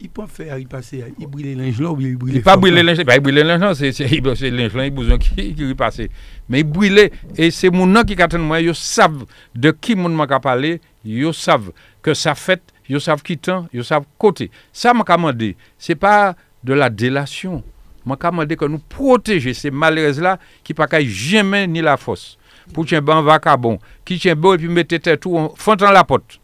[0.00, 2.56] Il peut faire y passer, il brûle les linges là ou il brûle Il pas
[2.56, 4.06] brûler linge, pas brûler linge, non, c'est c'est
[4.50, 6.02] linge là, il besoin qui qui repasse.
[6.48, 9.24] Mais il brûler et c'est mon nom qui attend moi, ils savent
[9.56, 13.84] de qui mon m'a parler, ils savent que ça fait, ils savent qui temps, ils
[13.84, 14.52] savent côté.
[14.72, 17.64] Ça m'a demandé, c'est pas de la délation.
[18.06, 22.38] M'a demandé que nous protéger ces malheureux là qui pas jamais ni la force.
[22.72, 26.38] Pour tien ban vacabon, qui tient bon et puis mettez tout en font la porte.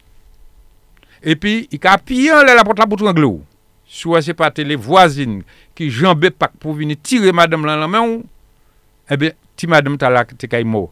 [1.25, 3.43] epi i ka piyan lè la pot la pou trangle ou.
[3.85, 5.41] Sou wè se patè le voisin
[5.77, 8.21] ki janbe pak pou vini tire madame lan lan men ou,
[9.11, 10.91] ebe ti madame talak te kay mou.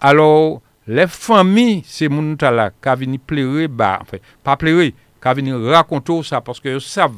[0.00, 4.92] Alors, le fami se moun talak ka vini plere ba, enfin, pa plere,
[5.22, 7.16] ka vini rakonto sa, paske yo sav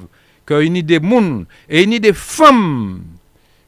[0.49, 2.65] ke yoni de moun, e yoni de fam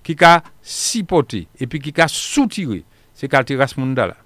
[0.02, 2.82] ki ka sipote, epi ki ka soutire,
[3.14, 4.16] se kalte ras moun dala.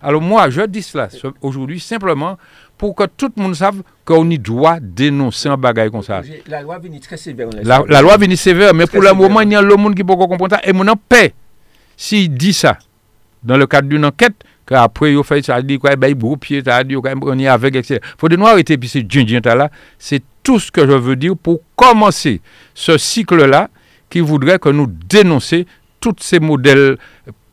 [0.00, 1.08] Alors moi, je dis cela
[1.42, 2.38] aujourd'hui simplement
[2.76, 6.22] pour que tout le monde sache qu'on y doit dénoncer un bagage comme ça.
[6.46, 7.48] La loi vient très sévère.
[7.62, 9.94] La, la loi vient sévère, mais Très pour le moment, il y a le monde
[9.94, 10.60] qui peut comprendre ça.
[10.64, 11.34] Et mon en paix,
[11.96, 12.78] s'il dit ça,
[13.42, 14.34] dans le cadre d'une enquête,
[14.66, 17.46] qu'après, il fait ça, il dit quoi, ben, il pied, ça, il dit, on est
[17.46, 18.00] avec, etc.
[18.18, 19.06] faut de nous arrêter, puis c'est
[19.44, 19.70] là.
[19.98, 22.40] C'est tout ce que je veux dire pour commencer
[22.74, 23.68] ce cycle-là
[24.10, 25.66] qui voudrait que nous dénoncer
[26.00, 26.98] tous ces modèles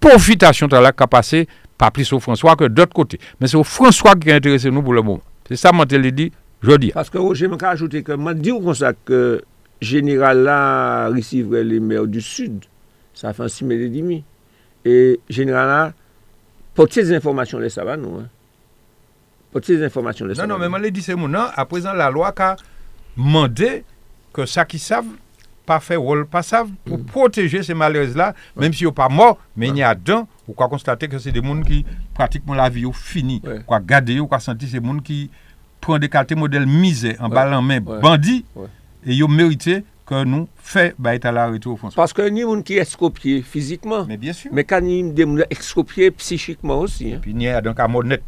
[0.02, 1.48] profitation là qu'a passé,
[1.82, 3.20] pas plus au François que d'autre côté.
[3.40, 5.24] Mais c'est au François qui est intéressé nous pour le moment.
[5.48, 6.92] C'est ça, moi, je l'ai dit, je dis.
[6.92, 9.42] Parce que Roger m'a ajouté que m'a dit comme ça que
[9.82, 12.66] général là recevrait les maires du sud.
[13.16, 14.24] Ça fait un six et demi.
[14.86, 15.94] Et général là
[16.76, 18.16] porte ces informations les ça va nous.
[18.16, 18.28] Hein.
[19.52, 21.48] Porte ces informations les ça Non, non, mais moi, je dit c'est mon nom.
[21.56, 22.58] À présent, la loi a
[23.18, 23.84] demandé
[24.34, 25.06] que ça qui savent,
[25.66, 27.04] pas fait rôle, pas savent, pour Mm.
[27.06, 30.68] protéger ces malheureux-là, même s'ils sont pas morts, mais il y a dedans, ou quoi
[30.68, 33.62] constater que c'est des gens qui pratiquement la vie au fini, Ouais.
[33.66, 35.30] quoi garder, ou quoi sentir ces gens qui
[35.80, 37.36] prennent des qualités modèles misés en Ouais.
[37.36, 38.00] balle en main, Ouais.
[38.00, 38.68] bandits, Ouais.
[39.06, 42.02] et ils ont mérité que nous fait bah, à la retour au François.
[42.02, 44.52] Parce que ni monde qui est escopié physiquement, Mais bien sûr.
[44.54, 44.82] mais quand
[46.12, 47.14] psychiquement aussi.
[47.14, 47.20] hein.
[47.22, 48.20] Puis il y a donc à monnaie.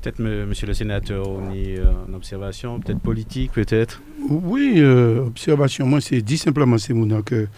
[0.00, 4.00] Peut-être, monsieur le sénateur, on y euh, en observation, peut-être politique, peut-être?
[4.28, 7.48] Oui, euh, observation, moi, c'est dit simplement, c'est mon que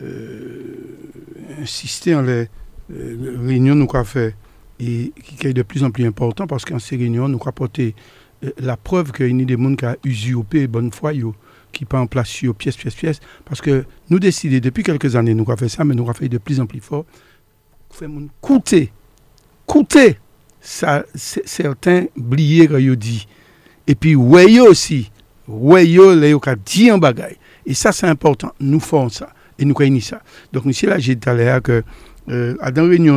[0.00, 0.74] euh,
[1.60, 2.48] insister en les
[2.92, 4.34] euh, réunions nous avons fait
[4.80, 7.38] et qui est de plus en plus important parce qu'en ces réunions, nous
[7.78, 7.92] euh,
[8.58, 11.12] la preuve qu'il y a des gens qui ont usurpé bonne foi,
[11.72, 13.20] qui pas en place sur pièce, pièce, pièce.
[13.44, 16.28] Parce que nous décidons, depuis quelques années, nous avons fait ça, mais nous avons fait
[16.28, 17.04] de plus en plus fort.
[17.90, 18.92] Fait mon coûter,
[19.66, 20.18] coûter,
[20.64, 23.26] certains oublier que yo dit.
[23.86, 25.10] Et puis, ouais aussi,
[25.46, 27.36] ouais yo, là, yo ka dit un bagay.
[27.66, 28.52] Et ça, c'est important.
[28.60, 29.28] Nous faisons ça.
[29.58, 30.22] Et nous créons ça.
[30.52, 31.82] Donc, monsieur, là, j'ai dit tout à l'heure que,
[32.30, 32.54] euh,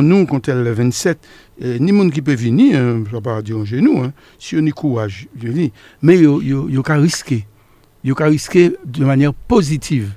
[0.02, 1.18] nous, quand elle le 27,
[1.62, 5.48] euh, ni hein, je ne vais pas dire nous, hein, si on a courage, je
[5.48, 5.72] dis,
[6.02, 7.46] mais yo, yo, yo ka risquer.
[8.04, 10.12] Yo ka risquer de manière positive.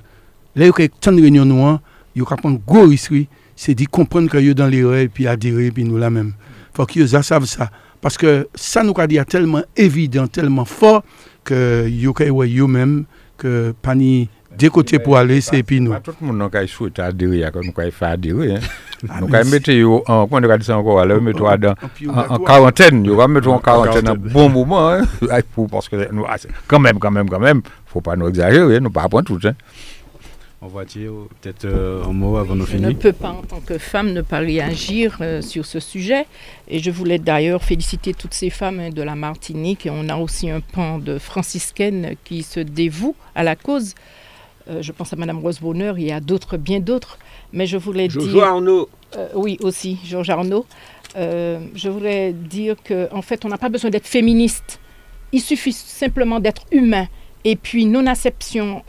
[0.54, 1.80] Là, yo ka tant de réunion nous, hein,
[2.14, 5.70] yo ka gros risque, oui, c'est d'y comprendre que yo dans l'erreur, et puis adhérer,
[5.70, 6.34] puis nous la même.
[6.74, 7.70] Faut ça savent ça.
[8.00, 11.02] Parce que ça nous a dit tellement évident, tellement fort
[11.44, 13.04] que yo kay ouais yo même
[13.36, 15.94] que pani des côtés pour aller c'est puis nous.
[16.02, 18.56] Tout le monde qui souhaite adhérer nous qui fait adhérer.
[18.56, 18.60] hein.
[19.20, 21.74] Nous quand mettre yo en comment on dit ça encore là mettre toi dans
[22.08, 25.02] en, quarantaine, yo va mettre en quarantaine un bon moment hein,
[25.70, 26.36] parce que nous ah,
[26.68, 29.54] quand même quand même quand même, faut pas nous exagérer, nous pas apprendre tout hein.
[30.64, 31.10] On va dire
[31.40, 32.98] peut-être euh, un mot avant de Je ne finir.
[32.98, 36.24] peux pas, en tant que femme, ne pas réagir euh, sur ce sujet.
[36.68, 39.86] Et je voulais d'ailleurs féliciter toutes ces femmes hein, de la Martinique.
[39.86, 43.96] Et on a aussi un pan de franciscaines qui se dévouent à la cause.
[44.70, 47.18] Euh, je pense à Madame Rose Bonheur, y a d'autres, bien d'autres.
[47.52, 48.44] Mais je voulais Jojo dire...
[48.44, 48.88] Arnaud.
[49.16, 50.64] Euh, oui, aussi, Georges Arnaud.
[51.16, 54.78] Euh, je voulais dire qu'en en fait, on n'a pas besoin d'être féministe.
[55.32, 57.08] Il suffit simplement d'être humain.
[57.44, 58.84] Et puis, non-acception,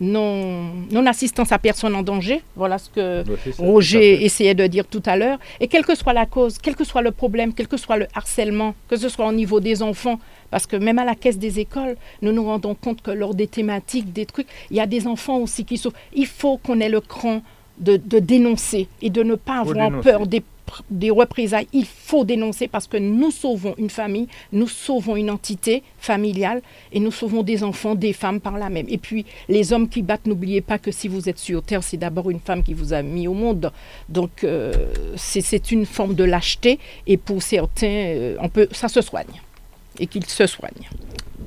[0.00, 2.42] non- non-assistance à personne en danger.
[2.54, 3.24] Voilà ce que
[3.58, 5.38] Roger essayait de dire tout à l'heure.
[5.60, 8.06] Et quelle que soit la cause, quel que soit le problème, quel que soit le
[8.14, 10.18] harcèlement, que ce soit au niveau des enfants,
[10.50, 13.46] parce que même à la caisse des écoles, nous nous rendons compte que lors des
[13.46, 15.98] thématiques, des trucs, il y a des enfants aussi qui souffrent.
[16.14, 17.42] Il faut qu'on ait le cran
[17.78, 20.42] de, de dénoncer et de ne pas avoir peur des,
[20.90, 21.68] des représailles.
[21.72, 26.62] Il faut dénoncer parce que nous sauvons une famille, nous sauvons une entité familiale
[26.92, 28.86] et nous sauvons des enfants, des femmes par là même.
[28.88, 31.96] Et puis les hommes qui battent, n'oubliez pas que si vous êtes sur Terre, c'est
[31.96, 33.72] d'abord une femme qui vous a mis au monde.
[34.08, 34.72] Donc euh,
[35.16, 39.40] c'est une forme de lâcheté et pour certains, euh, on peut, ça se soigne
[39.98, 40.88] et qu'ils se soignent.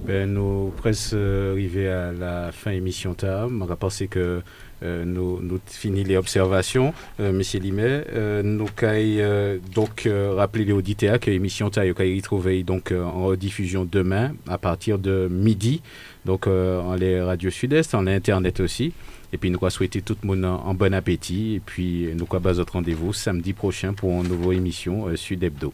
[0.05, 3.49] Ben, nous presque euh, arrivés à la fin émission tard.
[3.51, 4.41] On va penser que
[4.84, 8.05] euh, nous, nous les observations, euh, Monsieur Limet.
[8.13, 13.25] Euh, nous caille euh, donc rappeler les auditeurs que l'émission tard est retrouvée donc en
[13.25, 15.82] rediffusion demain à partir de midi.
[16.25, 18.93] Donc en les radios sud-est, en l'internet aussi.
[19.32, 21.55] Et puis nous souhaiter tout le monde en bon appétit.
[21.55, 25.73] Et puis nous quoi bas notre rendez-vous samedi prochain pour une nouvelle émission Sud Hebdo.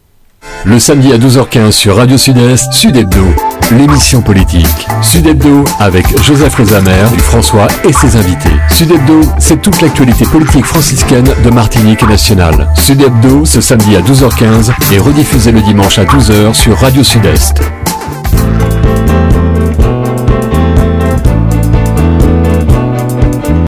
[0.66, 3.24] Le samedi à 12h15 sur Radio Sud-Est, Sud Hebdo,
[3.72, 4.88] l'émission politique.
[5.04, 8.50] Sud Hebdo avec Joseph Lezamer, François et ses invités.
[8.72, 12.68] Sud Hebdo, c'est toute l'actualité politique franciscaine de Martinique et nationale.
[12.76, 17.62] Sud Hebdo, ce samedi à 12h15 et rediffusé le dimanche à 12h sur Radio Sud-Est.